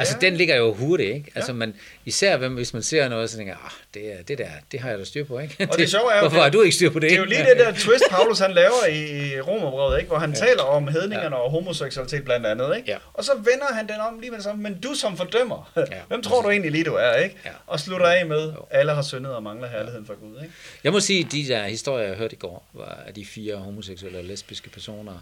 Altså, 0.00 0.16
Ja. 0.22 0.26
den 0.26 0.36
ligger 0.36 0.56
jo 0.56 0.72
hurtigt, 0.72 1.14
ikke? 1.14 1.30
Altså, 1.34 1.52
Ja. 1.52 1.56
man, 1.56 1.74
især 2.04 2.48
hvis 2.48 2.72
man 2.74 2.82
ser 2.82 3.08
noget, 3.08 3.30
så 3.30 3.36
tænker 3.36 3.52
jeg, 3.52 3.60
ah, 3.64 3.70
det, 3.94 4.12
er, 4.12 4.22
det 4.22 4.38
der, 4.38 4.48
det 4.72 4.80
har 4.80 4.90
jeg 4.90 4.98
da 4.98 5.04
styr 5.04 5.24
på, 5.24 5.38
ikke? 5.38 5.66
Og 5.70 5.78
det 5.78 5.90
sjove 5.94 6.12
er 6.12 6.16
jo, 6.16 6.20
Hvorfor 6.20 6.36
det- 6.36 6.42
har 6.44 6.50
du 6.50 6.60
ikke 6.62 6.74
styr 6.76 6.90
på 6.90 6.98
det? 6.98 7.10
Det 7.10 7.16
er 7.16 7.20
jo 7.20 7.24
lige 7.24 7.40
det 7.44 7.56
der 7.56 7.72
twist, 7.86 8.04
Paulus 8.10 8.38
han 8.38 8.52
laver 8.52 8.86
i, 8.92 9.40
Romerbrevet, 9.40 9.98
ikke? 9.98 10.08
hvor 10.08 10.18
han 10.18 10.30
ja. 10.30 10.36
taler 10.36 10.62
om 10.62 10.88
hedningerne 10.88 11.36
ja. 11.36 11.42
og 11.42 11.50
homoseksualitet 11.50 12.24
blandt 12.24 12.46
andet. 12.46 12.76
Ikke? 12.76 12.90
Ja. 12.90 12.96
Og 13.14 13.24
så 13.24 13.32
vender 13.36 13.74
han 13.74 13.86
den 13.88 13.96
om 14.00 14.18
lige 14.20 14.30
med 14.30 14.36
det 14.38 14.44
samme, 14.44 14.62
men 14.62 14.80
du 14.80 14.94
som 14.94 15.16
fordømmer, 15.16 15.72
ja. 15.76 15.82
Hvem 16.08 16.22
tror 16.22 16.42
du 16.42 16.50
egentlig 16.50 16.70
lige 16.72 16.84
du 16.84 16.94
er? 16.94 17.14
ikke? 17.14 17.36
Ja. 17.44 17.50
Og 17.66 17.80
slutter 17.80 18.06
af 18.06 18.26
med, 18.26 18.52
Jo. 18.52 18.66
alle 18.70 18.92
har 18.92 19.02
syndet 19.02 19.32
og 19.34 19.42
mangler 19.42 19.68
herligheden 19.68 20.06
fra 20.06 20.14
Gud. 20.14 20.36
Ikke? 20.42 20.54
Jeg 20.84 20.92
må 20.92 21.00
sige, 21.00 21.24
at 21.26 21.32
de 21.32 21.48
der 21.48 21.64
historier, 21.66 22.06
jeg 22.06 22.16
hørte 22.16 22.34
i 22.34 22.38
går, 22.38 22.66
var 22.72 22.98
af 23.06 23.14
de 23.14 23.24
fire 23.24 23.56
homoseksuelle 23.56 24.18
og 24.18 24.24
lesbiske 24.24 24.70
personer, 24.70 25.12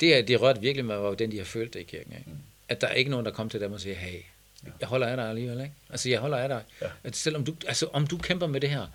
det, 0.00 0.28
det 0.28 0.40
rørte 0.40 0.60
virkelig 0.60 0.84
med, 0.84 0.96
hvordan 0.96 1.30
de 1.30 1.38
har 1.38 1.44
følt 1.44 1.74
det 1.74 1.80
i 1.80 1.82
kirken. 1.82 2.12
Ikke? 2.18 2.30
At 2.70 2.80
der 2.80 2.86
er 2.86 2.92
ikke 2.92 3.10
nogen, 3.10 3.26
der 3.26 3.32
kommer 3.32 3.50
til 3.50 3.60
dem 3.60 3.72
og 3.72 3.80
siger, 3.80 3.96
hey, 3.96 4.20
jeg 4.80 4.88
holder 4.88 5.06
af 5.06 5.16
dig 5.16 5.28
alligevel, 5.28 5.60
ikke? 5.60 5.72
Altså, 5.90 6.08
jeg 6.08 6.20
holder 6.20 6.38
af 6.38 6.48
dig. 6.48 6.62
Ja. 6.82 6.86
At 7.04 7.16
selvom 7.16 7.44
du, 7.44 7.54
altså, 7.66 7.86
om 7.92 8.06
du 8.06 8.18
kæmper 8.18 8.46
med 8.46 8.60
det 8.60 8.70
her, 8.70 8.86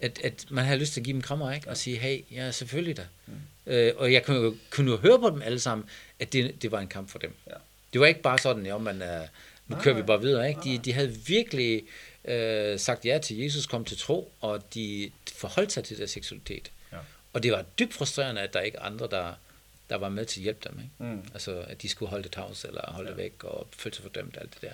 at, 0.00 0.20
at 0.24 0.44
man 0.50 0.64
har 0.64 0.76
lyst 0.76 0.92
til 0.92 1.00
at 1.00 1.04
give 1.04 1.14
dem 1.14 1.22
krammer, 1.22 1.52
ikke? 1.52 1.68
Og 1.68 1.76
sige, 1.76 1.98
hey, 1.98 2.20
ja, 2.30 2.50
selvfølgelig 2.50 2.96
da. 2.96 3.06
Øh, 3.66 3.92
og 3.96 4.12
jeg 4.12 4.24
kunne 4.24 4.36
jo, 4.36 4.56
kunne 4.70 4.90
jo 4.90 4.96
høre 4.96 5.18
på 5.20 5.30
dem 5.30 5.42
alle 5.42 5.60
sammen, 5.60 5.88
at 6.20 6.32
det, 6.32 6.62
det 6.62 6.72
var 6.72 6.80
en 6.80 6.88
kamp 6.88 7.10
for 7.10 7.18
dem. 7.18 7.34
Ja. 7.46 7.54
Det 7.92 8.00
var 8.00 8.06
ikke 8.06 8.22
bare 8.22 8.38
sådan, 8.38 8.66
jo, 8.66 8.78
man, 8.78 9.02
uh, 9.02 9.28
nu 9.68 9.76
kører 9.76 9.94
vi 9.94 10.02
bare 10.02 10.20
videre, 10.20 10.48
ikke? 10.48 10.60
De, 10.64 10.78
de 10.78 10.92
havde 10.92 11.16
virkelig 11.26 11.82
øh, 12.24 12.78
sagt 12.78 13.04
ja 13.04 13.18
til 13.18 13.38
Jesus, 13.38 13.66
kom 13.66 13.84
til 13.84 13.98
tro, 13.98 14.32
og 14.40 14.74
de 14.74 15.10
forholdt 15.36 15.72
sig 15.72 15.84
til 15.84 15.98
deres 15.98 16.10
seksualitet. 16.10 16.70
Ja. 16.92 16.98
Og 17.32 17.42
det 17.42 17.52
var 17.52 17.64
dybt 17.78 17.94
frustrerende, 17.94 18.40
at 18.40 18.54
der 18.54 18.60
ikke 18.60 18.78
er 18.78 18.82
andre, 18.82 19.08
der, 19.10 19.34
der 19.92 19.98
var 19.98 20.08
med 20.08 20.24
til 20.26 20.40
at 20.40 20.42
hjælpe 20.42 20.68
dem. 20.68 20.78
Ikke? 20.78 21.12
Mm. 21.14 21.24
Altså, 21.34 21.60
at 21.68 21.82
de 21.82 21.88
skulle 21.88 22.10
holde 22.10 22.22
det 22.24 22.32
tavs, 22.32 22.64
eller 22.64 22.80
holde 22.92 23.08
det 23.08 23.16
væk, 23.16 23.44
og 23.44 23.68
føle 23.76 23.94
sig 23.94 24.02
fordømt, 24.02 24.36
alt 24.40 24.54
det 24.54 24.62
der. 24.62 24.72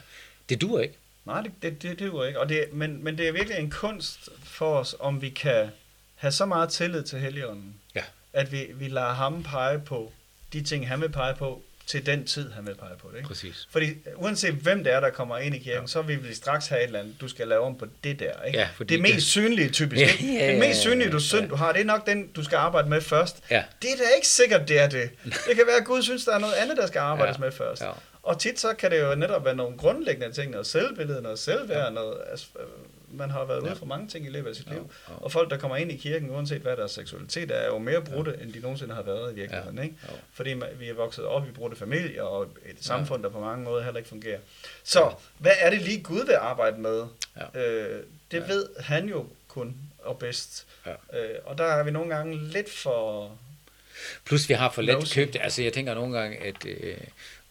Det 0.48 0.60
duer 0.60 0.80
ikke. 0.80 0.94
Nej, 1.24 1.40
det, 1.42 1.52
det, 1.62 1.82
det, 1.82 1.98
det 1.98 2.10
duer 2.12 2.24
ikke. 2.26 2.40
Og 2.40 2.48
det, 2.48 2.64
men, 2.72 3.04
men 3.04 3.18
det 3.18 3.28
er 3.28 3.32
virkelig 3.32 3.58
en 3.58 3.70
kunst 3.70 4.28
for 4.44 4.78
os, 4.78 4.96
om 5.00 5.22
vi 5.22 5.30
kan 5.30 5.68
have 6.14 6.32
så 6.32 6.46
meget 6.46 6.70
tillid 6.70 7.02
til 7.02 7.18
Helligånden, 7.18 7.74
Ja. 7.94 8.04
at 8.32 8.52
vi, 8.52 8.66
vi 8.74 8.88
lader 8.88 9.12
ham 9.12 9.42
pege 9.42 9.78
på 9.80 10.12
de 10.52 10.62
ting, 10.62 10.88
han 10.88 11.00
vil 11.00 11.08
pege 11.08 11.34
på, 11.34 11.62
til 11.88 12.06
den 12.06 12.26
tid, 12.26 12.50
han 12.52 12.66
vil 12.66 12.74
pege 12.74 12.90
på 13.02 13.08
det. 13.12 13.16
Ikke? 13.16 13.28
Præcis. 13.28 13.68
Fordi 13.70 13.86
uanset 14.16 14.54
hvem 14.54 14.84
det 14.84 14.92
er, 14.92 15.00
der 15.00 15.10
kommer 15.10 15.38
ind 15.38 15.54
i 15.54 15.58
kirken, 15.58 15.80
ja. 15.82 15.86
så 15.86 16.02
vil 16.02 16.28
vi 16.28 16.34
straks 16.34 16.66
have 16.66 16.80
et 16.80 16.86
eller 16.86 17.00
andet, 17.00 17.20
du 17.20 17.28
skal 17.28 17.48
lave 17.48 17.60
om 17.64 17.78
på 17.78 17.86
det 18.04 18.20
der. 18.20 18.42
Ikke? 18.46 18.58
Ja, 18.58 18.68
det 18.88 19.00
mest 19.00 19.14
det- 19.14 19.22
synlige 19.22 19.68
typisk. 19.68 20.00
Ja, 20.02 20.10
ja, 20.26 20.44
ja, 20.46 20.50
Den 20.52 20.58
mest 20.58 20.68
ja, 20.78 20.82
synlige 20.90 21.10
du 21.10 21.16
ja. 21.16 21.20
synd, 21.22 21.48
du 21.48 21.54
har, 21.54 21.72
det 21.72 21.80
er 21.80 21.84
nok 21.84 22.06
den, 22.06 22.26
du 22.26 22.44
skal 22.44 22.56
arbejde 22.56 22.88
med 22.88 23.00
først. 23.00 23.36
Ja. 23.50 23.62
Det 23.82 23.90
er 23.92 23.96
da 23.96 24.02
ikke 24.16 24.28
sikkert, 24.28 24.68
det 24.68 24.78
er 24.80 24.88
det. 24.88 25.10
Det 25.24 25.56
kan 25.56 25.64
være, 25.66 25.76
at 25.76 25.84
Gud 25.84 26.02
synes, 26.02 26.24
der 26.24 26.34
er 26.34 26.38
noget 26.38 26.54
andet, 26.54 26.76
der 26.76 26.86
skal 26.86 26.98
arbejdes 26.98 27.38
Ja. 27.38 27.44
med 27.44 27.52
først. 27.52 27.82
Ja. 27.82 27.90
Og 28.22 28.40
tit 28.40 28.60
så 28.60 28.74
kan 28.78 28.90
det 28.90 29.00
jo 29.00 29.14
netop 29.14 29.44
være 29.44 29.56
nogle 29.56 29.76
grundlæggende 29.76 30.32
ting, 30.32 30.50
noget 30.50 30.66
selvbillede, 30.66 31.22
noget 31.22 31.38
selvværd, 31.38 31.84
ja. 31.84 31.90
noget, 31.90 32.16
altså, 32.30 32.46
øh, 32.60 32.66
man 33.12 33.30
har 33.30 33.44
været 33.44 33.60
ude 33.60 33.68
Ja. 33.68 33.74
for 33.74 33.86
mange 33.86 34.08
ting 34.08 34.26
i 34.26 34.28
løbet 34.28 34.50
af 34.50 34.56
sit 34.56 34.66
Ja, 34.66 34.72
liv. 34.72 34.90
ja. 35.08 35.14
Og 35.14 35.32
folk, 35.32 35.50
der 35.50 35.56
kommer 35.58 35.76
ind 35.76 35.92
i 35.92 35.96
kirken, 35.96 36.30
uanset 36.30 36.62
hvad 36.62 36.76
deres 36.76 36.90
seksualitet 36.90 37.50
er, 37.50 37.54
er 37.54 37.66
jo 37.66 37.78
mere 37.78 38.02
brudte, 38.02 38.36
end 38.42 38.52
de 38.52 38.60
nogensinde 38.60 38.94
har 38.94 39.02
været 39.02 39.32
i 39.32 39.34
virkeligheden. 39.34 39.76
Ja. 39.76 39.82
Ikke? 39.82 39.96
Ja. 40.08 40.12
Fordi 40.32 40.54
vi 40.78 40.88
er 40.88 40.94
vokset 40.94 41.24
op 41.24 41.48
i 41.48 41.50
brudte 41.50 41.76
familier, 41.76 42.22
og 42.22 42.42
et 42.66 42.76
samfund, 42.80 43.22
der 43.22 43.28
på 43.28 43.40
mange 43.40 43.64
måder 43.64 43.84
heller 43.84 43.98
ikke 43.98 44.08
fungerer. 44.08 44.38
Så, 44.84 45.12
hvad 45.38 45.52
er 45.58 45.70
det 45.70 45.82
lige 45.82 46.02
Gud 46.02 46.26
vil 46.26 46.34
arbejde 46.40 46.80
med? 46.80 47.04
Ja. 47.54 47.60
Øh, 47.64 48.02
det 48.30 48.38
Ja. 48.40 48.46
ved 48.46 48.66
han 48.78 49.08
jo 49.08 49.26
kun 49.48 49.76
og 49.98 50.18
bedst. 50.18 50.66
Ja. 50.86 50.90
Øh, 51.20 51.38
og 51.44 51.58
der 51.58 51.64
er 51.64 51.82
vi 51.84 51.90
nogle 51.90 52.14
gange 52.16 52.36
lidt 52.48 52.70
for... 52.70 53.30
Plus 54.24 54.48
vi 54.48 54.54
har 54.54 54.70
for 54.70 54.82
let 54.82 55.10
købt, 55.14 55.36
altså 55.40 55.62
jeg 55.62 55.72
tænker 55.72 55.94
nogle 55.94 56.18
gange, 56.18 56.36
at 56.38 56.66
øh, 56.66 56.96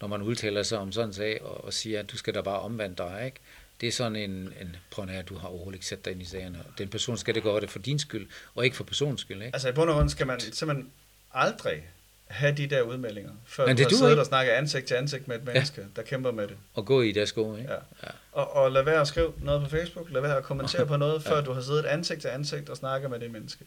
når 0.01 0.07
man 0.07 0.21
udtaler 0.21 0.63
sig 0.63 0.77
om 0.79 0.91
sådan 0.91 1.09
en 1.09 1.13
sag, 1.13 1.41
og, 1.41 1.63
og 1.65 1.73
siger, 1.73 1.99
at 1.99 2.11
du 2.11 2.17
skal 2.17 2.33
da 2.35 2.41
bare 2.41 2.59
omvende 2.59 2.95
dig, 2.95 3.21
ikke? 3.25 3.37
Det 3.81 3.87
er 3.87 3.91
sådan 3.91 4.15
en, 4.15 4.31
en 4.31 4.75
prøv 4.91 5.09
at 5.09 5.29
du 5.29 5.35
har 5.37 5.47
overhovedet 5.47 5.75
ikke 5.77 5.85
sat 5.85 6.05
dig 6.05 6.13
ind 6.13 6.21
i 6.21 6.25
sagerne. 6.25 6.59
Den 6.77 6.87
person 6.87 7.17
skal 7.17 7.35
det 7.35 7.43
gøre 7.43 7.61
det 7.61 7.69
for 7.69 7.79
din 7.79 7.99
skyld, 7.99 8.27
og 8.55 8.65
ikke 8.65 8.75
for 8.77 8.83
personens 8.83 9.21
skyld, 9.21 9.37
ikke? 9.41 9.55
Altså 9.55 9.69
i 9.69 9.71
bund 9.71 9.89
og 9.89 9.95
grund 9.95 10.09
skal 10.09 10.27
man 10.27 10.39
simpelthen 10.39 10.91
aldrig 11.33 11.83
have 12.27 12.55
de 12.55 12.67
der 12.67 12.81
udmeldinger, 12.81 13.31
før 13.45 13.65
Men 13.65 13.75
du 13.75 13.77
det 13.77 13.85
har 13.85 13.89
duer 13.89 13.97
siddet 13.97 14.11
ikke. 14.11 14.21
og 14.21 14.25
snakket 14.25 14.51
ansigt 14.53 14.85
til 14.85 14.95
ansigt 14.95 15.27
med 15.27 15.35
et 15.35 15.43
menneske, 15.45 15.81
ja. 15.81 15.87
der 15.95 16.01
kæmper 16.01 16.31
med 16.31 16.47
det. 16.47 16.57
Og 16.73 16.85
gå 16.85 17.01
i 17.01 17.11
deres 17.11 17.29
sko, 17.29 17.55
ikke? 17.55 17.69
Ja. 17.71 17.77
ja. 18.03 18.09
Og, 18.31 18.55
og 18.55 18.71
lad 18.71 18.83
være 18.83 19.01
at 19.01 19.07
skrive 19.07 19.33
noget 19.41 19.61
på 19.63 19.69
Facebook, 19.69 20.09
lad 20.11 20.21
være 20.21 20.37
at 20.37 20.43
kommentere 20.43 20.85
på 20.85 20.97
noget, 20.97 21.23
før 21.27 21.35
Ja. 21.35 21.41
du 21.41 21.53
har 21.53 21.61
siddet 21.61 21.85
ansigt 21.85 22.21
til 22.21 22.27
ansigt 22.27 22.69
og 22.69 22.77
snakket 22.77 23.09
med 23.11 23.19
det 23.19 23.31
menneske. 23.31 23.65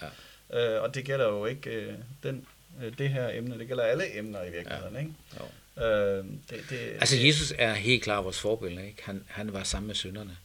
Ja. 0.52 0.76
Øh, 0.76 0.82
og 0.82 0.94
det 0.94 1.04
gælder 1.04 1.28
jo 1.28 1.46
ikke 1.46 1.70
øh, 1.70 1.94
den, 2.22 2.46
øh, 2.84 2.98
det 2.98 3.08
her 3.08 3.28
emne, 3.32 3.58
det 3.58 3.68
gælder 3.68 3.82
alle 3.84 4.18
emner 4.18 4.42
i 4.44 4.50
virkeligheden. 4.50 4.94
Ja. 4.94 5.00
Ikke? 5.00 5.12
Jo. 5.40 5.44
Øh, 5.78 5.84
det, 5.84 6.24
det, 6.70 6.78
Altså 7.00 7.16
det, 7.16 7.26
Jesus 7.26 7.54
er 7.58 7.74
helt 7.74 8.02
klart 8.02 8.24
vores 8.24 8.40
forbillede, 8.40 8.86
ikke? 8.86 9.02
Han, 9.04 9.24
han 9.26 9.52
var 9.52 9.62
sammen 9.62 9.86
med 9.86 9.94
synderne. 9.94 10.36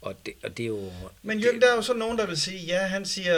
Og 0.00 0.14
det, 0.26 0.34
og 0.42 0.56
det 0.56 0.62
er 0.62 0.66
jo... 0.66 0.90
Men 1.22 1.38
det, 1.38 1.44
Jørgen, 1.44 1.60
der 1.60 1.70
er 1.70 1.74
jo 1.74 1.82
så 1.82 1.94
nogen, 1.94 2.18
der 2.18 2.26
vil 2.26 2.36
sige, 2.36 2.58
ja, 2.58 2.78
han 2.78 3.04
siger, 3.04 3.34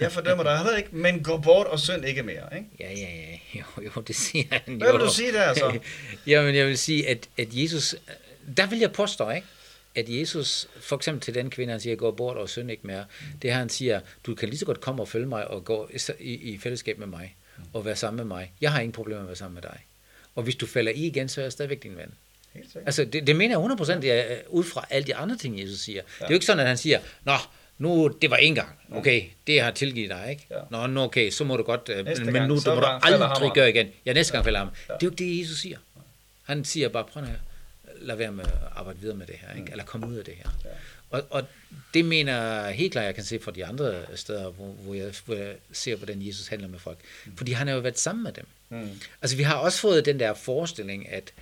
jeg 0.00 0.12
fordømmer 0.12 0.44
dig 0.44 0.56
heller 0.56 0.76
ikke, 0.76 0.88
men 0.92 1.22
gå 1.22 1.36
bort 1.36 1.66
og 1.66 1.80
synd 1.80 2.04
ikke 2.04 2.22
mere. 2.22 2.56
Ikke? 2.56 2.66
Ja, 2.80 2.92
ja, 2.92 3.08
ja. 3.16 3.60
Jo, 3.60 3.82
jo, 3.84 4.00
det 4.00 4.16
siger 4.16 4.44
han 4.50 4.76
Hvad 4.76 4.88
jo. 4.88 4.96
vil 4.96 5.06
du 5.06 5.12
sige 5.12 5.32
der 5.32 5.54
så? 5.54 5.78
Jamen, 6.26 6.54
jeg 6.54 6.66
vil 6.66 6.78
sige, 6.78 7.08
at, 7.08 7.28
at 7.38 7.48
Jesus... 7.50 7.94
Der 8.56 8.66
vil 8.66 8.78
jeg 8.78 8.92
påstå, 8.92 9.30
ikke? 9.30 9.46
At 9.94 10.08
Jesus, 10.08 10.68
for 10.80 10.96
eksempel 10.96 11.20
til 11.20 11.34
den 11.34 11.50
kvinde, 11.50 11.70
han 11.70 11.80
siger, 11.80 11.96
gå 11.96 12.10
bort 12.10 12.36
og 12.36 12.48
synd 12.48 12.70
ikke 12.70 12.86
mere. 12.86 13.04
Det 13.42 13.50
her, 13.50 13.58
han 13.58 13.68
siger, 13.68 14.00
du 14.26 14.34
kan 14.34 14.48
lige 14.48 14.58
så 14.58 14.66
godt 14.66 14.80
komme 14.80 15.02
og 15.02 15.08
følge 15.08 15.26
mig 15.26 15.48
og 15.48 15.64
gå 15.64 15.90
i, 16.20 16.32
i 16.34 16.58
fællesskab 16.58 16.98
med 16.98 17.06
mig 17.06 17.36
og 17.72 17.84
være 17.84 17.96
sammen 17.96 18.16
med 18.16 18.24
mig. 18.24 18.52
Jeg 18.60 18.72
har 18.72 18.80
ingen 18.80 18.92
problemer 18.92 19.20
med 19.20 19.24
at 19.24 19.28
være 19.28 19.36
sammen 19.36 19.54
med 19.54 19.62
dig. 19.62 19.80
Og 20.38 20.44
hvis 20.44 20.56
du 20.56 20.66
falder 20.66 20.92
i 20.92 21.06
igen, 21.06 21.28
så 21.28 21.40
er 21.40 21.44
jeg 21.44 21.52
stadigvæk 21.52 21.82
din 21.82 21.96
ven. 21.96 22.14
Helt 22.54 22.66
sikkert. 22.66 22.86
Altså, 22.86 23.04
det, 23.04 23.26
det 23.26 23.36
mener 23.36 23.60
jeg 23.60 23.96
100% 23.98 24.00
det 24.00 24.12
er, 24.12 24.32
øh, 24.32 24.38
ud 24.48 24.64
fra 24.64 24.86
alle 24.90 25.06
de 25.06 25.14
andre 25.14 25.36
ting, 25.36 25.60
Jesus 25.60 25.80
siger. 25.80 25.96
Ja. 25.96 26.02
Ja. 26.02 26.24
Det 26.24 26.24
er 26.24 26.28
jo 26.28 26.34
ikke 26.34 26.46
sådan, 26.46 26.60
at 26.60 26.66
han 26.66 26.76
siger, 26.76 27.00
nå, 27.24 27.32
nu, 27.78 28.08
det 28.22 28.30
var 28.30 28.36
en 28.36 28.54
gang, 28.54 28.68
okay, 28.92 29.22
det 29.46 29.60
har 29.60 29.70
tilgivet 29.70 30.10
dig, 30.10 30.26
ikke? 30.30 30.46
Ja. 30.50 30.56
Nå, 30.70 30.86
nu, 30.86 31.00
okay, 31.00 31.30
så 31.30 31.44
må 31.44 31.56
du 31.56 31.62
godt, 31.62 31.88
øh, 31.88 32.04
Næste 32.04 32.24
men 32.24 32.34
gang, 32.34 32.48
nu, 32.48 32.56
du 32.56 32.74
må 32.74 32.80
du 32.80 32.86
aldrig 32.86 33.52
gøre 33.54 33.70
igen. 33.70 33.88
Ja, 34.06 34.12
næste 34.12 34.32
gang 34.32 34.44
falder 34.44 34.58
ham. 34.58 34.68
Ja. 34.88 34.94
Det 34.94 35.02
er 35.02 35.06
jo 35.06 35.10
ikke 35.10 35.24
det, 35.24 35.40
Jesus 35.40 35.58
siger. 35.58 35.78
Han 36.42 36.64
siger 36.64 36.88
bare, 36.88 37.04
prøv 37.04 37.24
her, 37.24 37.34
lad 38.00 38.16
være 38.16 38.32
med 38.32 38.44
at 38.44 38.52
arbejde 38.76 38.98
videre 39.00 39.16
med 39.16 39.26
det 39.26 39.34
her, 39.40 39.56
ikke? 39.56 39.70
eller 39.70 39.84
komme 39.84 40.06
ud 40.06 40.16
af 40.16 40.24
det 40.24 40.34
her. 40.34 40.50
Ja. 40.64 40.70
Og, 41.10 41.22
og 41.30 41.44
det 41.94 42.04
mener 42.04 42.42
jeg 42.42 42.74
helt 42.74 42.92
klart, 42.92 43.04
jeg 43.04 43.14
kan 43.14 43.24
se 43.24 43.40
fra 43.40 43.50
de 43.50 43.66
andre 43.66 44.16
steder, 44.16 44.50
hvor, 44.50 44.66
hvor, 44.66 44.94
jeg, 44.94 45.14
hvor 45.24 45.34
jeg 45.34 45.56
ser, 45.72 45.96
hvordan 45.96 46.26
Jesus 46.26 46.48
handler 46.48 46.68
med 46.68 46.78
folk. 46.78 46.98
Fordi 47.36 47.52
han 47.52 47.66
har 47.66 47.74
jo 47.74 47.80
været 47.80 47.98
sammen 47.98 48.22
med 48.22 48.32
dem. 48.32 48.46
Mm. 48.68 49.00
Altså, 49.22 49.36
vi 49.36 49.42
har 49.42 49.54
også 49.54 49.80
fået 49.80 50.04
den 50.04 50.20
der 50.20 50.34
forestilling, 50.34 51.08
at 51.08 51.32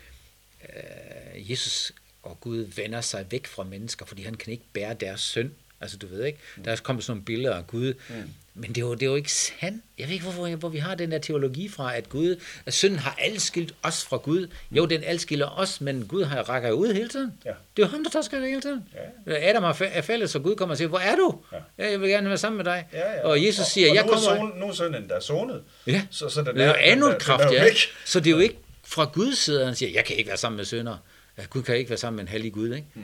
øh, 0.62 1.50
Jesus 1.50 1.92
og 2.22 2.40
Gud 2.40 2.58
vender 2.58 3.00
sig 3.00 3.26
væk 3.30 3.46
fra 3.46 3.64
mennesker, 3.64 4.06
fordi 4.06 4.22
han 4.22 4.34
kan 4.34 4.52
ikke 4.52 4.64
bære 4.72 4.94
deres 4.94 5.20
synd. 5.20 5.50
Altså, 5.80 5.96
du 5.96 6.06
ved 6.06 6.24
ikke, 6.24 6.38
der 6.64 6.72
er 6.72 6.76
kommet 6.76 7.04
sådan 7.04 7.12
nogle 7.16 7.24
billeder 7.24 7.54
af 7.54 7.66
Gud, 7.66 7.94
Mm. 8.08 8.14
men 8.54 8.68
det 8.68 8.76
er, 8.76 8.80
jo, 8.80 8.94
det 8.94 9.02
er 9.02 9.06
jo 9.06 9.14
ikke 9.14 9.32
sandt. 9.32 9.84
Jeg 9.98 10.06
ved 10.06 10.12
ikke, 10.12 10.22
hvorfor, 10.22 10.56
hvor 10.56 10.68
vi 10.68 10.78
har 10.78 10.94
den 10.94 11.12
der 11.12 11.18
teologi 11.18 11.68
fra, 11.68 11.96
at 11.96 12.08
Gud, 12.08 12.36
at 12.66 12.74
synden 12.74 12.98
har 12.98 13.18
adskilt 13.20 13.74
os 13.82 14.04
fra 14.04 14.16
Gud. 14.16 14.48
Jo, 14.70 14.86
den 14.86 15.02
adskiller 15.06 15.58
os, 15.58 15.80
men 15.80 16.06
Gud 16.06 16.24
har 16.24 16.42
rækker 16.42 16.70
ud 16.70 16.92
hele 16.92 17.08
tiden. 17.08 17.32
Ja. 17.44 17.50
Det 17.76 17.82
er 17.82 17.86
jo 17.86 17.90
ham, 17.90 18.04
der 18.04 18.10
tager 18.10 18.40
det 18.40 18.48
hele 18.48 18.60
tiden. 18.60 18.84
Ja. 19.26 19.48
Adam 19.50 19.64
er 19.80 20.02
fælles, 20.02 20.34
og 20.34 20.42
Gud 20.42 20.56
kommer 20.56 20.72
og 20.72 20.76
siger, 20.76 20.88
hvor 20.88 20.98
er 20.98 21.16
du? 21.16 21.38
Ja. 21.78 21.90
Jeg 21.90 22.00
vil 22.00 22.08
gerne 22.08 22.28
være 22.28 22.38
sammen 22.38 22.56
med 22.56 22.64
dig. 22.64 22.86
Ja, 22.92 23.12
ja. 23.12 23.26
Og 23.26 23.44
Jesus 23.46 23.66
siger, 23.66 23.90
og 23.90 23.96
jeg 23.96 24.04
nu 24.04 24.12
kommer... 24.12 24.30
Er 24.30 24.36
zone, 24.36 24.60
nu 24.60 24.66
er 24.68 24.72
synden 24.72 25.08
der 25.08 25.14
er 25.14 25.20
zonet. 25.20 25.62
Ja. 25.86 26.02
Så, 26.10 26.28
så 26.28 26.42
den 26.42 26.56
Det 26.56 26.64
er 26.64 26.74
endnu 26.74 27.10
en 27.10 27.18
kraft, 27.20 27.54
ja. 27.54 27.62
væk. 27.64 27.76
Så 28.04 28.20
det 28.20 28.26
er 28.26 28.30
jo 28.30 28.38
ikke 28.38 28.56
fra 28.84 29.04
Guds 29.14 29.38
side, 29.38 29.64
han 29.64 29.74
siger, 29.74 29.90
jeg 29.92 30.04
kan 30.04 30.16
ikke 30.16 30.28
være 30.28 30.36
sammen 30.36 30.56
med 30.56 30.64
sønder. 30.64 30.96
Ja, 31.38 31.44
Gud 31.50 31.62
kan 31.62 31.76
ikke 31.76 31.90
være 31.90 31.98
sammen 31.98 32.16
med 32.16 32.24
en 32.24 32.28
hellig 32.28 32.52
Gud, 32.52 32.74
ikke? 32.74 32.86
Mm. 32.94 33.02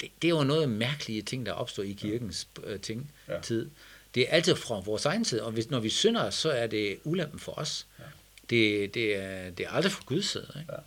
Det, 0.00 0.08
det 0.22 0.28
er 0.28 0.32
jo 0.32 0.44
noget 0.44 0.68
mærkelige 0.68 1.22
ting, 1.22 1.46
der 1.46 1.52
opstår 1.52 1.82
i 1.82 1.92
kirkens 1.92 2.48
øh, 2.64 2.80
ting, 2.80 3.10
Ja. 3.28 3.40
tid. 3.40 3.70
Det 4.14 4.22
er 4.22 4.32
altid 4.32 4.56
fra 4.56 4.80
vores 4.80 5.04
egen 5.06 5.24
side, 5.24 5.42
og 5.42 5.52
hvis, 5.52 5.70
når 5.70 5.80
vi 5.80 5.88
synder, 5.88 6.30
så 6.30 6.50
er 6.50 6.66
det 6.66 6.98
ulempen 7.04 7.38
for 7.40 7.52
os. 7.52 7.86
Ja. 7.98 8.04
Det, 8.50 8.94
det, 8.94 9.16
er, 9.16 9.50
det 9.50 9.66
er 9.66 9.70
aldrig 9.70 9.92
fra 9.92 10.02
Guds 10.06 10.26
side. 10.30 10.52
Ikke? 10.60 10.72
Ja. 10.72 10.78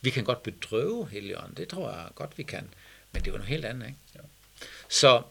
Vi 0.00 0.10
kan 0.10 0.24
godt 0.24 0.42
bedrøve 0.42 1.08
Helligånden, 1.10 1.54
det 1.56 1.68
tror 1.68 1.90
jeg 1.90 2.06
godt, 2.14 2.38
vi 2.38 2.42
kan. 2.42 2.68
Men 3.12 3.22
det 3.22 3.28
er 3.28 3.32
jo 3.32 3.36
noget 3.38 3.48
helt 3.48 3.64
andet. 3.64 3.86
Ikke? 3.86 3.98
Ja. 4.14 4.20
Så 4.88 5.22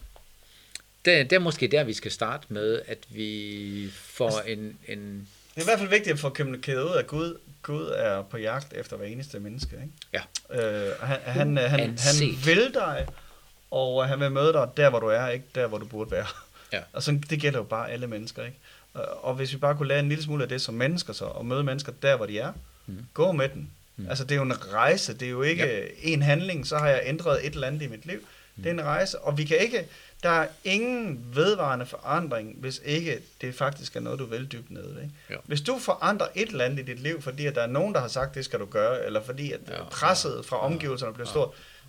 det, 1.06 1.30
det 1.30 1.36
er 1.36 1.40
måske 1.40 1.68
der, 1.68 1.84
vi 1.84 1.94
skal 1.94 2.12
starte 2.12 2.46
med, 2.50 2.82
at 2.88 2.98
vi 3.10 3.90
får 3.94 4.26
Altså- 4.30 4.42
en, 4.52 4.78
en 4.88 5.28
Det 5.56 5.58
er 5.58 5.62
i 5.62 5.66
hvert 5.66 5.80
fald 5.80 5.90
vigtigt 5.90 6.14
at 6.14 6.20
få 6.20 6.30
kommunikeret 6.30 6.84
ud, 6.84 6.96
at 6.98 7.08
Gud, 7.08 7.38
Gud 7.62 7.92
er 7.96 8.22
på 8.22 8.38
jagt 8.38 8.74
efter 8.74 8.98
hver 8.98 9.06
eneste 9.06 9.40
menneske. 9.40 9.76
Ikke? 9.76 10.26
Ja. 10.52 10.88
Øh, 10.90 11.00
han, 11.02 11.20
han, 11.26 11.58
han, 11.58 11.68
han 11.68 11.80
Anset. 11.80 12.46
vil 12.46 12.72
dig, 12.74 13.08
og 13.74 14.08
han 14.08 14.20
vil 14.20 14.32
møde 14.32 14.54
dig 14.54 14.68
der, 14.78 14.90
hvor 14.90 15.00
du 15.00 15.08
er, 15.08 15.28
ikke 15.28 15.46
der, 15.56 15.68
hvor 15.68 15.78
du 15.78 15.86
burde 15.86 16.12
være. 16.12 16.26
Ja. 16.74 16.80
Og 16.94 17.04
sådan, 17.04 17.24
det 17.30 17.40
gælder 17.40 17.60
jo 17.60 17.64
bare 17.64 17.92
alle 17.92 18.08
mennesker. 18.08 18.44
Ikke? 18.44 18.58
Og- 19.22 19.34
hvis 19.36 19.54
vi 19.54 19.58
bare 19.58 19.76
kunne 19.76 19.88
lære 19.88 20.00
en 20.00 20.10
lille 20.10 20.24
smule 20.24 20.44
af 20.44 20.50
det 20.50 20.62
som 20.62 20.74
mennesker, 20.74 21.14
så, 21.14 21.26
og 21.26 21.46
møde 21.46 21.64
mennesker 21.64 21.92
der, 22.02 22.16
hvor 22.16 22.26
de 22.26 22.40
er, 22.40 22.54
Mm. 22.86 22.98
gå 23.14 23.32
med 23.32 23.50
den. 23.50 23.70
Mm. 23.98 24.08
Altså, 24.10 24.24
det 24.24 24.32
er 24.32 24.36
jo 24.36 24.42
en 24.42 24.74
rejse. 24.74 25.14
Det 25.14 25.26
er 25.26 25.30
jo 25.30 25.42
ikke 25.42 25.66
Ja. 25.66 25.86
en 26.02 26.22
handling, 26.22 26.68
så 26.68 26.78
har 26.78 26.88
jeg 26.88 27.02
ændret 27.06 27.48
et 27.48 27.54
eller 27.54 27.68
andet 27.68 27.82
i 27.82 27.88
mit 27.88 28.06
liv. 28.06 28.20
Det 28.58 28.66
er 28.66 28.72
en 28.72 28.84
rejse, 28.84 29.20
og 29.20 29.38
vi 29.38 29.44
kan 29.44 29.58
ikke... 29.58 29.86
Der 30.24 30.30
er 30.30 30.48
ingen 30.64 31.26
vedvarende 31.34 31.86
forandring, 31.86 32.56
hvis 32.60 32.82
ikke 32.86 33.20
det 33.42 33.56
faktisk 33.56 33.96
er 33.96 34.00
noget, 34.00 34.20
du 34.20 34.26
vil 34.26 34.52
dybt 34.52 34.72
ned. 34.72 34.90
Ikke? 34.90 35.12
Ja. 35.30 35.36
Hvis 35.46 35.62
du 35.62 35.80
forandrer 35.80 36.28
et 36.36 36.48
eller 36.50 36.66
andet 36.66 36.80
i 36.80 36.82
dit 36.92 37.00
liv, 37.00 37.22
fordi 37.22 37.46
at 37.46 37.56
der 37.56 37.62
er 37.62 37.68
nogen, 37.68 37.94
der 37.94 38.00
har 38.00 38.08
sagt, 38.08 38.36
det 38.36 38.46
skal 38.46 38.60
du 38.60 38.66
gøre, 38.66 39.06
eller 39.06 39.24
fordi 39.24 39.52
at 39.52 39.60
Ja, 39.68 39.84
presset 39.92 40.46
fra 40.46 40.56
ja, 40.56 40.62
omgivelserne 40.66 41.14
bliver 41.14 41.28
ja. 41.28 41.34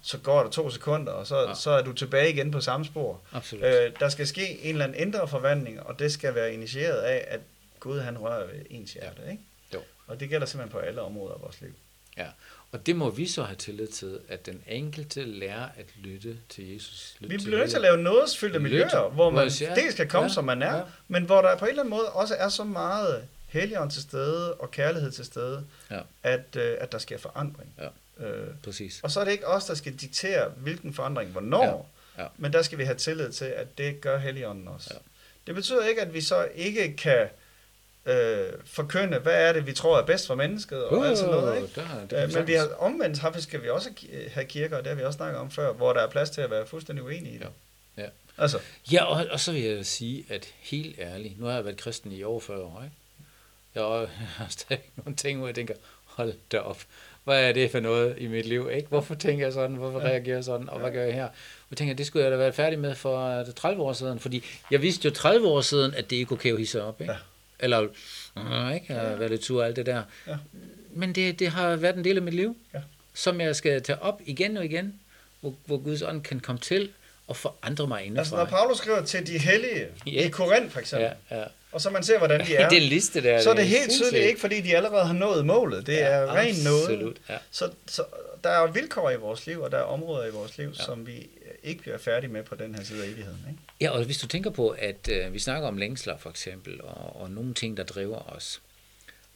Så 0.05 0.19
går 0.19 0.43
der 0.43 0.51
to 0.51 0.71
sekunder, 0.71 1.12
og 1.12 1.27
så, 1.27 1.40
Ja. 1.49 1.55
så 1.55 1.71
er 1.71 1.83
du 1.83 1.93
tilbage 1.93 2.33
igen 2.33 2.51
på 2.51 2.61
samme 2.61 2.87
spor. 2.87 3.21
Absolut. 3.33 3.64
Øh, 3.64 3.93
der 4.01 4.09
skal 4.09 4.27
ske 4.27 4.59
en 4.62 4.71
eller 4.75 4.85
anden 4.85 5.01
indre 5.03 5.29
forvandling, 5.29 5.83
og 5.83 5.99
det 5.99 6.12
skal 6.12 6.35
være 6.35 6.53
initieret 6.55 6.97
af, 6.97 7.25
at 7.29 7.40
Gud 7.81 8.01
han 8.01 8.19
rører 8.19 8.47
ved 8.47 8.55
ens 8.71 8.93
hjerte. 8.93 9.21
Ikke? 9.31 9.43
Jo. 9.75 9.81
Og 10.07 10.21
det 10.21 10.29
gælder 10.29 10.47
simpelthen 10.47 10.73
på 10.73 10.87
alle 10.87 11.01
områder 11.03 11.35
af 11.35 11.40
vores 11.40 11.61
liv. 11.61 11.75
Ja, 12.17 12.27
og 12.73 12.87
det 12.87 12.97
må 12.97 13.11
vi 13.11 13.27
så 13.27 13.43
have 13.43 13.57
tillid 13.57 13.87
til, 13.87 14.19
at 14.29 14.47
den 14.47 14.62
enkelte 14.69 15.25
lærer 15.25 15.64
at 15.77 15.87
lytte 15.97 16.37
til 16.49 16.73
Jesus. 16.75 17.17
Lytte 17.21 17.37
Vi 17.37 17.45
bliver 17.45 17.59
nødt 17.59 17.71
til 17.71 17.77
at 17.77 17.83
lave 17.83 17.97
nådesfyldte 17.97 18.59
miljøer, 18.59 19.09
hvor 19.09 19.31
man 19.31 19.45
Hvor 19.49 19.64
jeg- 19.64 19.77
dels 19.77 19.95
kan 19.95 20.09
komme, 20.09 20.29
ja, 20.29 20.33
som 20.35 20.45
man 20.45 20.62
er, 20.62 20.77
ja. 20.77 20.83
men 21.09 21.25
hvor 21.25 21.43
der 21.43 21.57
på 21.57 21.64
en 21.64 21.69
eller 21.69 21.83
anden 21.83 21.90
måde 21.90 22.09
også 22.09 22.35
er 22.35 22.49
så 22.49 22.64
meget 22.64 23.25
helligånd 23.47 23.90
til 23.90 24.03
stede 24.03 24.55
og 24.55 24.71
kærlighed 24.71 25.11
til 25.12 25.25
stede, 25.25 25.64
Ja. 25.90 26.01
at, 26.23 26.57
øh, 26.57 26.77
at 26.81 26.93
der 26.93 26.99
sker 26.99 27.19
forandring. 27.19 27.73
Ja. 27.81 27.88
Øh, 28.20 28.46
Præcis. 28.64 29.00
og 29.03 29.11
så 29.11 29.20
er 29.20 29.24
det 29.24 29.33
ikke 29.33 29.46
os, 29.46 29.64
der 29.64 29.74
skal 29.74 29.94
diktere, 29.96 30.48
hvilken 30.57 30.94
forandring, 30.94 31.31
hvornår, 31.31 31.90
Ja. 32.18 32.22
Ja. 32.22 32.29
men 32.37 32.53
der 32.53 32.62
skal 32.62 32.79
vi 32.79 32.85
have 32.85 32.96
tillid 32.96 33.33
til, 33.33 33.44
at 33.44 33.79
det 33.79 34.00
gør 34.00 34.18
helligånden 34.18 34.68
også. 34.68 34.90
Ja. 34.94 34.98
Det 35.46 35.55
betyder 35.55 35.85
ikke, 35.87 36.00
at 36.03 36.14
vi 36.14 36.20
så 36.20 36.48
ikke 36.55 36.96
kan 36.96 37.29
øh, 38.07 38.53
forkynde, 38.64 39.18
hvad 39.18 39.48
er 39.48 39.53
det, 39.53 39.66
vi 39.66 39.72
tror 39.72 39.98
er 39.98 40.07
bedst 40.07 40.27
for 40.27 40.35
mennesket, 40.35 40.85
og 40.85 41.07
alt 41.07 41.18
sådan 41.18 41.31
noget. 41.35 41.57
Ikke? 41.62 41.81
Der, 41.81 42.07
kan 42.09 42.22
Øh, 42.22 42.33
men 42.35 42.46
vi 42.46 42.53
har, 42.53 42.68
omvendt 42.79 43.18
har, 43.18 43.40
skal 43.40 43.62
vi 43.62 43.68
også 43.68 43.90
have 44.33 44.46
kirker, 44.46 44.77
og 44.77 44.83
det 44.85 44.88
har 44.90 44.96
vi 44.96 45.03
også 45.05 45.16
snakket 45.16 45.38
om 45.40 45.50
før, 45.50 45.72
hvor 45.72 45.92
der 45.92 46.00
er 46.00 46.11
plads 46.11 46.31
til 46.31 46.40
at 46.40 46.50
være 46.50 46.66
fuldstændig 46.66 47.05
uenige 47.05 47.35
i 47.35 47.38
det. 47.38 47.48
Ja. 47.96 48.03
Ja. 48.03 48.09
Altså, 48.38 48.59
Ja, 48.92 49.05
og, 49.05 49.27
og 49.31 49.40
så 49.40 49.53
vil 49.53 49.62
jeg 49.62 49.87
sige, 49.87 50.24
at 50.31 50.46
helt 50.61 50.98
ærligt, 50.98 51.40
nu 51.40 51.46
har 51.46 51.55
jeg 51.55 51.64
været 51.64 51.77
kristen 51.77 52.12
i 52.12 52.22
over 52.22 52.40
40 52.40 52.59
år, 52.61 52.83
ikke? 52.85 52.96
Jeg 53.74 53.83
har- 53.83 53.98
jeg 54.20 54.29
har 54.37 54.46
stadig 54.48 54.83
nogle 54.96 55.16
ting, 55.16 55.38
hvor 55.38 55.48
jeg 55.48 55.55
tænker, 55.55 55.74
hold 56.05 56.33
da 56.53 56.59
op, 56.59 56.83
hvad 57.24 57.48
er 57.48 57.52
det 57.52 57.70
for 57.70 57.80
noget 57.80 58.14
i 58.18 58.26
mit 58.26 58.46
liv, 58.46 58.70
ikke? 58.72 58.88
Hvorfor 58.88 59.14
tænker 59.14 59.46
jeg 59.46 59.52
sådan, 59.52 59.76
hvorfor 59.76 60.00
Ja. 60.00 60.06
reagerer 60.06 60.34
jeg 60.37 60.44
sådan, 60.44 60.68
og 60.68 60.80
hvad 60.80 60.90
gør 60.90 61.04
jeg 61.04 61.14
her? 61.14 61.28
Jeg 61.70 61.76
tænker, 61.78 61.94
det 61.94 62.06
skulle 62.06 62.22
jeg 62.24 62.32
da 62.32 62.37
være 62.37 62.52
færdig 62.52 62.78
med 62.78 62.94
for 62.94 63.38
øh, 63.40 63.46
30 63.56 63.82
år 63.82 63.92
siden, 63.92 64.18
fordi 64.18 64.44
jeg 64.70 64.82
vidste 64.82 65.08
jo 65.08 65.14
30 65.14 65.48
år 65.48 65.60
siden, 65.60 65.94
at 65.94 66.10
det 66.10 66.16
ikke 66.16 66.32
okay 66.32 66.52
at 66.52 66.58
hisse 66.58 66.82
op, 66.82 67.00
ikke? 67.00 67.12
Ja. 67.12 67.18
Eller, 67.60 67.80
øh, 68.38 68.74
ikke, 68.74 68.94
at 68.94 69.20
være 69.20 69.28
lidt 69.28 69.50
og 69.50 69.66
alt 69.66 69.76
det 69.76 69.87
der. 69.87 70.02
Ja. 70.26 70.37
Men 70.92 71.12
det, 71.12 71.38
det 71.38 71.48
har 71.48 71.76
været 71.76 71.96
en 71.96 72.04
del 72.04 72.16
af 72.16 72.22
mit 72.22 72.34
liv, 72.34 72.56
Ja. 72.74 72.78
som 73.14 73.40
jeg 73.40 73.56
skal 73.56 73.82
tage 73.82 74.02
op 74.02 74.20
igen 74.24 74.56
og 74.56 74.64
igen, 74.64 75.00
hvor, 75.40 75.54
hvor 75.66 75.76
Guds 75.78 76.02
ånd 76.02 76.22
kan 76.22 76.40
komme 76.40 76.60
til 76.60 76.90
og 77.26 77.37
forandre 77.37 77.87
mig 77.87 78.02
indenfra. 78.02 78.20
altså 78.20 78.37
når 78.37 78.44
Paulus 78.44 78.78
skriver 78.78 79.04
til 79.04 79.26
de 79.26 79.38
hellige 79.38 79.87
Ja. 80.06 80.26
i 80.26 80.28
Korinth 80.28 80.70
for 80.70 80.80
eksempel, 80.80 81.10
Ja, 81.30 81.38
ja. 81.40 81.44
Og 81.74 81.80
så 81.80 81.90
man 81.90 82.02
ser, 82.04 82.18
hvordan 82.18 82.46
de 82.46 82.56
er, 82.56 82.68
det 82.68 82.82
liste 82.82 83.22
der. 83.22 83.40
så 83.42 83.50
er 83.50 83.54
det 83.54 83.66
helt 83.66 83.82
sindssygt. 83.82 84.04
tydeligt 84.08 84.28
ikke, 84.28 84.40
fordi 84.40 84.60
de 84.60 84.76
allerede 84.76 85.04
har 85.06 85.12
nået 85.14 85.46
målet. 85.46 85.87
Det 85.87 86.02
er 86.02 86.18
Ja, 86.18 86.32
ren 86.34 86.54
noget. 86.64 86.82
Absolut, 86.82 87.16
ja. 87.28 87.37
Så, 87.50 87.70
så 87.87 88.04
der 88.44 88.50
er 88.50 88.60
jo 88.60 88.66
vilkår 88.66 89.10
i 89.10 89.16
vores 89.16 89.46
liv, 89.46 89.60
og 89.60 89.70
der 89.70 89.78
er 89.78 89.82
områder 89.82 90.26
i 90.26 90.30
vores 90.30 90.58
liv, 90.58 90.68
Ja. 90.78 90.84
som 90.84 91.06
vi 91.06 91.26
ikke 91.62 91.80
bliver 91.82 91.98
færdige 91.98 92.30
med 92.30 92.42
på 92.42 92.54
den 92.54 92.74
her 92.74 92.84
side 92.84 93.02
af 93.04 93.08
evigheden. 93.08 93.40
Ikke? 93.50 93.60
Ja, 93.80 93.90
og 93.90 94.04
hvis 94.04 94.18
du 94.18 94.26
tænker 94.26 94.50
på, 94.50 94.68
at 94.68 95.08
øh, 95.10 95.32
vi 95.32 95.38
snakker 95.38 95.68
om 95.68 95.76
længsler 95.76 96.16
for 96.16 96.30
eksempel, 96.30 96.80
og, 96.82 97.20
og 97.20 97.30
nogle 97.30 97.54
ting, 97.54 97.76
der 97.76 97.82
driver 97.84 98.18
os. 98.37 98.60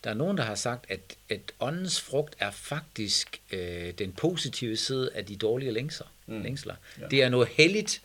Der 0.05 0.11
er 0.11 0.15
nogen, 0.15 0.37
der 0.39 0.45
har 0.45 0.55
sagt, 0.55 0.85
at, 0.89 1.01
at 1.31 1.41
åndens 1.61 2.01
frugt 2.01 2.35
er 2.39 2.51
faktisk 2.51 3.41
øh, 3.53 3.91
den 3.99 4.13
positive 4.13 4.77
side 4.77 5.11
af 5.15 5.25
de 5.27 5.37
dårlige 5.37 5.71
længsler. 5.73 6.07
Mm. 6.27 6.43
længsler. 6.43 6.75
Ja. 7.01 7.07
Det 7.11 7.23
er 7.23 7.29
noget 7.29 7.49
helligt, 7.49 8.01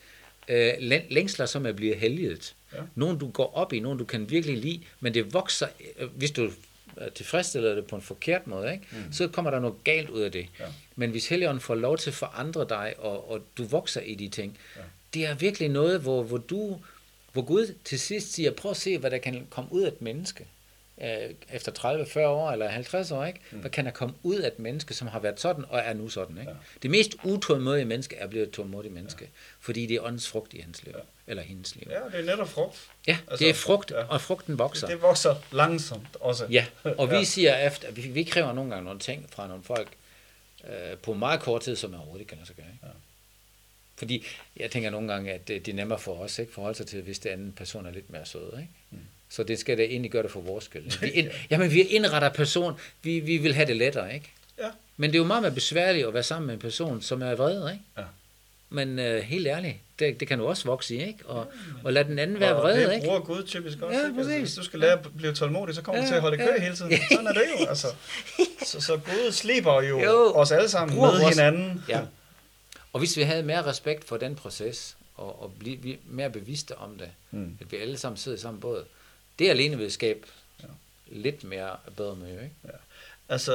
øh, 0.47 0.73
læ- 0.79 1.01
længsler, 1.09 1.45
som 1.45 1.65
er 1.65 1.71
blevet 1.71 1.97
helliget. 1.97 2.55
Ja. 2.73 2.77
Nogen, 2.95 3.17
du 3.19 3.29
går 3.31 3.55
op 3.55 3.73
i, 3.73 3.79
nogen, 3.79 3.97
du 3.99 4.05
kan 4.05 4.29
virkelig 4.29 4.57
lide, 4.57 4.81
men 4.99 5.13
det 5.13 5.33
vokser, 5.33 5.67
øh, 5.99 6.07
hvis 6.15 6.31
du 6.31 6.51
tilfredsstiller 7.15 7.75
det 7.75 7.87
på 7.87 7.95
en 7.95 8.01
forkert 8.01 8.47
måde, 8.47 8.73
ikke? 8.73 8.85
Mm. 8.91 9.13
så 9.13 9.27
kommer 9.27 9.51
der 9.51 9.59
noget 9.59 9.75
galt 9.83 10.09
ud 10.09 10.21
af 10.21 10.31
det. 10.31 10.47
Ja. 10.59 10.65
Men 10.95 11.11
hvis 11.11 11.27
Helligånden 11.27 11.61
får 11.61 11.75
lov 11.75 11.97
til 11.97 12.09
at 12.09 12.13
forandre 12.13 12.65
dig, 12.69 12.93
og, 12.97 13.31
og 13.31 13.41
du 13.57 13.63
vokser 13.63 14.01
i 14.01 14.15
de 14.15 14.29
ting, 14.29 14.57
Ja. 14.75 14.81
det 15.13 15.25
er 15.25 15.35
virkelig 15.35 15.69
noget, 15.69 16.01
hvor, 16.01 16.23
hvor 16.23 16.37
du, 16.37 16.79
hvor 17.33 17.41
Gud 17.41 17.73
til 17.83 17.99
sidst 17.99 18.33
siger, 18.33 18.51
prøv 18.51 18.71
at 18.71 18.77
se, 18.77 18.97
hvad 18.97 19.11
der 19.11 19.17
kan 19.17 19.47
komme 19.49 19.73
ud 19.73 19.81
af 19.81 19.87
et 19.87 20.01
menneske. 20.01 20.45
Øh, 21.01 21.29
Efter 21.53 21.71
30, 21.71 22.05
40 22.05 22.27
år 22.27 22.51
eller 22.51 22.67
50 22.67 23.11
år, 23.11 23.25
ikke? 23.25 23.39
Hvad 23.51 23.69
kan 23.69 23.85
der 23.85 23.91
komme 23.91 24.15
ud 24.23 24.35
af 24.35 24.47
et 24.47 24.59
menneske, 24.59 24.93
som 24.93 25.07
har 25.07 25.19
været 25.19 25.39
sådan 25.39 25.65
og 25.69 25.79
er 25.79 25.93
nu 25.93 26.09
sådan, 26.09 26.37
ikke? 26.37 26.51
Ja. 26.51 26.57
Det 26.81 26.91
mest 26.91 27.15
utålmodige 27.23 27.85
menneske 27.85 28.15
er 28.15 28.27
blevet 28.27 28.47
et 28.47 28.53
tålmodigt 28.53 28.93
menneske, 28.93 29.29
fordi 29.59 29.85
det 29.85 29.95
er 29.95 30.01
åndens 30.01 30.27
frugt 30.27 30.53
i 30.53 30.59
hans 30.59 30.83
liv, 30.83 30.93
Ja. 30.97 31.01
eller 31.27 31.43
hendes 31.43 31.75
liv. 31.75 31.87
Ja, 31.89 31.99
det 32.17 32.19
er 32.19 32.25
netop 32.31 32.49
frugt. 32.49 32.87
Ja, 33.07 33.17
Altså, 33.27 33.43
det 33.45 33.49
er 33.49 33.53
frugt, 33.53 33.91
ja. 33.91 34.03
og 34.03 34.21
frugten 34.21 34.59
vokser. 34.59 34.87
Det 34.87 35.01
vokser 35.01 35.35
langsomt 35.51 36.07
også. 36.19 36.45
Ja, 36.49 36.65
og 36.83 37.09
vi 37.11 37.15
Ja. 37.15 37.23
siger 37.23 37.67
efter, 37.67 37.91
vi, 37.91 38.01
vi 38.01 38.23
kræver 38.23 38.53
nogle 38.53 38.69
gange 38.71 38.85
nogle 38.85 38.99
ting 38.99 39.29
fra 39.31 39.47
nogle 39.47 39.63
folk 39.63 39.87
øh, 40.69 40.97
på 40.97 41.13
meget 41.13 41.39
kort 41.39 41.61
tid, 41.61 41.75
som 41.75 41.93
overhovedet 41.93 42.19
ikke 42.21 42.29
kan 42.29 42.37
lade 42.37 42.47
sig 42.47 42.55
gøre. 42.55 42.65
Ikke? 42.73 42.85
Ja. 42.85 42.91
Fordi 43.95 44.25
jeg 44.57 44.71
tænker 44.71 44.89
nogle 44.89 45.13
gange, 45.13 45.31
at 45.31 45.47
det, 45.47 45.65
det 45.65 45.71
er 45.71 45.75
nemmere 45.75 45.99
for 45.99 46.13
os 46.13 46.39
ikke 46.39 46.53
forholde 46.53 46.77
sig 46.77 46.87
til, 46.87 47.01
hvis 47.01 47.19
den 47.19 47.31
anden 47.31 47.51
person 47.51 47.85
er 47.85 47.91
lidt 47.91 48.09
mere 48.09 48.25
sød. 48.25 48.51
Ikke? 48.57 48.69
Mm. 48.91 48.97
Så 49.29 49.43
det 49.43 49.59
skal 49.59 49.77
da 49.77 49.83
egentlig 49.83 50.11
gøre 50.11 50.23
det 50.23 50.31
for 50.31 50.41
vores 50.41 50.63
skyld. 50.65 50.99
Vi, 51.01 51.07
ind, 51.19 51.29
jamen, 51.49 51.71
vi 51.71 51.81
indretter 51.81 52.29
person, 52.29 52.73
vi, 53.03 53.19
vi 53.19 53.37
vil 53.37 53.53
have 53.53 53.67
det 53.67 53.75
lettere. 53.75 54.13
Ikke? 54.13 54.31
Ja. 54.59 54.67
Men 54.97 55.09
det 55.09 55.15
er 55.15 55.19
jo 55.19 55.25
meget 55.25 55.41
mere 55.43 55.51
besværligt 55.51 56.07
at 56.07 56.13
være 56.13 56.23
sammen 56.23 56.47
med 56.47 56.53
en 56.53 56.59
person, 56.59 57.01
som 57.01 57.21
er 57.21 57.35
vred. 57.35 57.71
Ikke? 57.71 57.83
Ja. 57.97 58.03
Men 58.69 58.99
øh, 58.99 59.21
helt 59.21 59.47
ærligt, 59.47 59.75
det, 59.99 60.19
det 60.19 60.27
kan 60.27 60.39
du 60.39 60.45
også 60.47 60.65
vokse 60.65 60.95
i, 60.95 61.03
ikke? 61.07 61.25
Og, 61.25 61.51
og 61.83 61.93
lad 61.93 62.05
den 62.05 62.19
anden 62.19 62.39
være 62.39 62.53
vred, 62.53 62.87
det 62.87 62.93
ikke? 62.95 63.05
bruger 63.05 63.19
Gud 63.19 63.43
typisk 63.43 63.81
også. 63.81 63.99
Ja, 63.99 64.07
ikke? 64.07 64.19
Altså, 64.19 64.39
hvis 64.39 64.53
du 64.53 64.63
skal 64.63 64.79
lære 64.79 64.91
at 64.91 65.07
blive 65.17 65.33
tålmodig, 65.33 65.75
så 65.75 65.81
kommer 65.81 66.01
Ja, 66.01 66.05
du 66.05 66.09
til 66.09 66.15
at 66.15 66.21
holde 66.21 66.37
kø 66.37 66.43
ja. 66.57 66.61
hele 66.61 66.75
tiden. 66.75 66.91
Sådan 67.11 67.27
er 67.27 67.33
det 67.33 67.43
jo. 67.59 67.65
Altså. 67.65 67.87
Så, 68.65 68.81
så 68.81 68.97
Gud 68.97 69.31
slipper 69.31 69.81
jo, 69.81 69.99
Jo. 70.03 70.33
os 70.35 70.51
alle 70.51 70.69
sammen 70.69 70.97
med 70.97 71.29
hinanden. 71.29 71.83
Ja. 71.89 72.01
Og 72.93 72.99
hvis 72.99 73.17
vi 73.17 73.21
havde 73.21 73.43
mere 73.43 73.65
respekt 73.65 74.07
for 74.07 74.17
den 74.17 74.35
proces, 74.35 74.97
og, 75.15 75.43
og 75.43 75.51
blive 75.59 75.97
mere 76.05 76.29
bevidste 76.29 76.77
om 76.77 76.97
det, 76.97 77.09
Mm. 77.31 77.57
at 77.61 77.71
vi 77.71 77.77
alle 77.77 77.97
sammen 77.97 78.17
sidder 78.17 78.37
i 78.37 78.41
samme 78.41 78.59
båd, 78.59 78.85
det 79.39 79.49
alene 79.49 79.77
vil 79.77 79.91
skabe 79.91 80.19
Ja. 80.63 80.67
lidt 81.07 81.43
mere 81.43 81.75
bedre 81.97 82.15
miljø, 82.15 82.33
ikke? 82.43 82.55
Altså, 83.29 83.53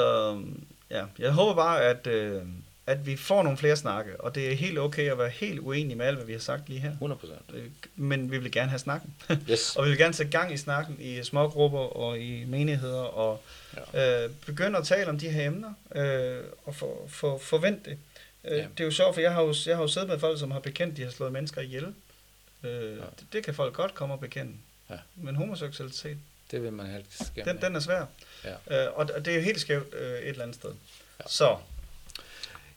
ja, 0.91 1.05
jeg 1.19 1.33
håber 1.33 1.55
bare, 1.55 1.83
at, 1.85 2.07
øh, 2.07 2.43
at 2.87 3.07
vi 3.07 3.17
får 3.17 3.43
nogle 3.43 3.59
flere 3.59 3.77
snakke, 3.77 4.21
og 4.21 4.35
det 4.35 4.51
er 4.53 4.55
helt 4.55 4.79
okay 4.79 5.11
at 5.11 5.19
være 5.19 5.29
helt 5.29 5.61
uenig 5.61 5.97
med 5.97 6.07
alt, 6.07 6.17
hvad 6.17 6.27
vi 6.27 6.33
har 6.33 6.41
sagt 6.41 6.69
lige 6.69 6.81
her. 6.81 6.91
100 6.91 7.19
procent. 7.19 7.41
Øh, 7.55 7.65
Men 7.97 8.31
vi 8.31 8.39
vil 8.39 8.53
gerne 8.53 8.69
have 8.69 8.79
snakken. 8.79 9.15
Yes. 9.51 9.77
og 9.77 9.85
vi 9.85 9.91
vil 9.91 9.99
gerne 9.99 10.15
sætte 10.15 10.33
gang 10.33 10.53
i 10.55 10.57
snakken 10.57 10.97
i 11.01 11.25
små 11.25 11.49
grupper 11.49 11.79
og 11.79 12.19
i 12.21 12.45
menigheder, 12.45 13.01
og 13.03 13.43
ja. 13.95 14.25
øh, 14.25 14.31
begynde 14.47 14.79
at 14.79 14.87
tale 14.87 15.11
om 15.11 15.19
de 15.19 15.29
her 15.29 15.47
emner, 15.47 15.73
øh, 15.95 16.45
og 16.65 16.75
få 16.75 17.09
for, 17.13 17.39
forvente 17.39 17.91
det. 17.91 17.99
Øh, 18.51 18.59
Ja. 18.59 18.63
Det 18.63 18.81
er 18.81 18.85
jo 18.85 18.91
sjovt, 18.91 19.15
for 19.15 19.21
jeg 19.21 19.33
har 19.35 19.43
jo, 19.43 19.55
jeg 19.67 19.77
har 19.77 19.83
jo 19.83 19.89
siddet 19.89 20.09
med 20.09 20.19
folk, 20.19 20.39
som 20.39 20.51
har 20.51 20.61
bekendt, 20.61 20.97
de 20.97 21.03
har 21.03 21.11
slået 21.11 21.33
mennesker 21.33 21.61
ihjel. 21.61 21.95
Øh, 22.65 22.97
Ja. 22.97 23.03
det, 23.03 23.25
det 23.33 23.45
kan 23.45 23.55
folk 23.55 23.75
godt 23.75 23.95
komme 23.95 24.15
og 24.15 24.21
bekende. 24.21 24.53
Ja. 24.91 24.97
Men 25.17 25.37
homoseksualitet, 25.37 26.19
Det 26.51 26.63
vil 26.63 26.73
man 26.73 26.87
helst 26.87 27.33
den, 27.45 27.61
den 27.61 27.77
er 27.77 27.81
svær. 27.81 28.05
Ja. 28.45 28.87
Øh, 28.87 28.93
og 28.99 29.11
og 29.15 29.25
det 29.25 29.33
er 29.33 29.37
jo 29.37 29.43
helt 29.43 29.61
skævt 29.61 29.95
øh, 29.95 30.19
et 30.19 30.29
eller 30.29 30.43
andet 30.43 30.55
sted. 30.57 30.71
Ja. 31.21 31.25
Så, 31.29 31.57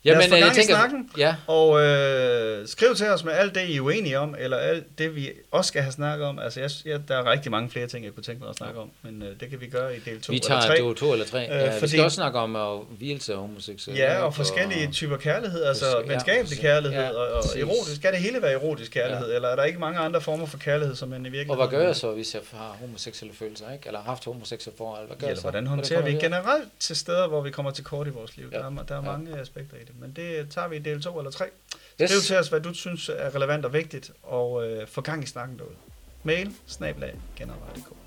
Jamen, 0.06 0.18
Lad 0.18 0.26
os 0.26 0.30
få 0.30 0.36
øh, 0.36 0.40
jeg 0.40 0.46
gang 0.48 0.58
i 0.58 0.60
tænker, 0.60 0.76
snakken. 0.76 1.10
Ja, 1.18 1.36
Og 1.48 1.82
øh, 1.82 2.68
skriv 2.68 2.96
til 2.96 3.08
os 3.10 3.24
med 3.24 3.34
alt 3.34 3.56
det, 3.56 3.62
I 3.62 3.78
er 3.78 3.82
uenige 3.82 4.20
om, 4.20 4.36
eller 4.40 4.58
alt 4.58 4.86
det, 4.98 5.16
vi 5.16 5.30
også 5.52 5.68
skal 5.68 5.82
have 5.82 5.92
snakket 5.92 6.28
om. 6.28 6.40
Altså, 6.40 6.60
jeg, 6.60 6.70
jeg, 6.86 7.08
der 7.08 7.18
er 7.18 7.32
rigtig 7.32 7.52
mange 7.52 7.70
flere 7.70 7.88
ting, 7.88 8.06
jeg 8.06 8.14
kunne 8.14 8.24
tænke 8.24 8.40
mig 8.42 8.50
at 8.50 8.56
snakke 8.56 8.80
om, 8.80 8.92
men 9.02 9.22
øh, 9.24 9.40
det 9.40 9.50
kan 9.50 9.62
vi 9.62 9.68
gøre 9.68 9.96
i 9.96 10.00
del 10.00 10.22
2 10.22 10.32
vi 10.32 10.38
eller 10.38 10.48
tager 10.48 10.62
3. 10.62 10.78
to, 10.78 10.94
to 10.94 11.12
eller 11.14 11.26
tre. 11.26 11.44
Øh, 11.44 11.50
ja, 11.50 11.66
Vi 11.74 11.80
fordi- 11.80 11.92
skal 11.92 12.04
også 12.04 12.16
snakke 12.16 12.40
om 12.40 12.56
uh, 12.56 12.98
hvilelse 12.98 13.34
af 13.34 13.40
homoseksuelle. 13.40 14.04
Ja, 14.04 14.22
og 14.24 14.36
forskellige 14.36 14.92
typer 14.92 15.18
kærlighed, 15.18 15.64
altså 15.64 15.86
Ja, 16.06 16.12
venskabelig 16.14 16.58
kærlighed 16.60 17.02
Ja, 17.02 17.10
og, 17.10 17.28
og 17.34 17.44
erotisk. 17.60 17.96
Skal 17.96 18.12
det 18.12 18.20
hele 18.20 18.42
være 18.42 18.52
erotisk 18.52 18.92
kærlighed, 18.92 19.30
Ja. 19.30 19.36
eller 19.36 19.48
er 19.50 19.56
der 19.56 19.64
ikke 19.64 19.80
mange 19.80 20.00
andre 20.00 20.22
former 20.22 20.46
for 20.46 20.58
kærlighed, 20.58 20.96
som 20.96 21.10
man 21.10 21.20
i 21.20 21.24
virkeligheden... 21.24 21.50
Og 21.62 21.68
hvad 21.68 21.80
gør 21.80 21.86
jeg 21.86 21.96
så, 21.96 22.12
hvis 22.12 22.34
jeg 22.34 22.42
har 22.54 22.76
homoseksuelle 22.80 23.36
følelser, 23.36 23.72
ikke? 23.74 23.88
Eller 23.88 24.00
har 24.00 24.06
haft 24.06 24.26
homoseksuelle 24.26 24.78
forhold? 24.78 25.08
Hvad 25.08 25.18
gør 25.18 25.22
Ja, 25.22 25.28
jeg 25.28 25.32
eller 25.32 25.42
hvordan 25.42 25.68
håndterer 25.68 26.02
vi 26.02 26.12
generelt 26.12 26.68
til 26.80 26.96
steder, 26.96 27.28
hvor 27.28 27.42
vi 27.42 27.52
kommer 27.52 27.72
til 27.72 27.84
kort 27.84 28.08
i 28.08 28.10
vores 28.10 28.38
liv? 28.38 28.50
Ja. 28.52 28.58
Der 28.58 28.64
er, 28.66 28.84
der 28.88 28.98
er 28.98 29.02
mange 29.02 29.38
aspekter 29.40 29.76
i 29.78 29.80
det, 29.80 29.91
men 30.00 30.12
det 30.16 30.50
tager 30.50 30.68
vi 30.68 30.76
i 30.76 30.80
del 30.80 31.02
2 31.02 31.18
eller 31.20 31.32
3. 31.32 31.46
Yes. 32.02 32.10
Skriv 32.10 32.22
til 32.22 32.38
os, 32.38 32.48
hvad 32.48 32.60
du 32.62 32.74
synes 32.74 33.10
er 33.10 33.36
relevant 33.36 33.66
og 33.66 33.74
vigtigt, 33.74 34.12
og 34.24 34.68
øh, 34.70 34.88
få 34.88 35.02
gang 35.02 35.24
i 35.24 35.28
snakken 35.28 35.58
derude. 35.60 35.76
Mail, 36.24 36.52
snablag, 36.68 37.20
genovervej.dk. 37.36 38.01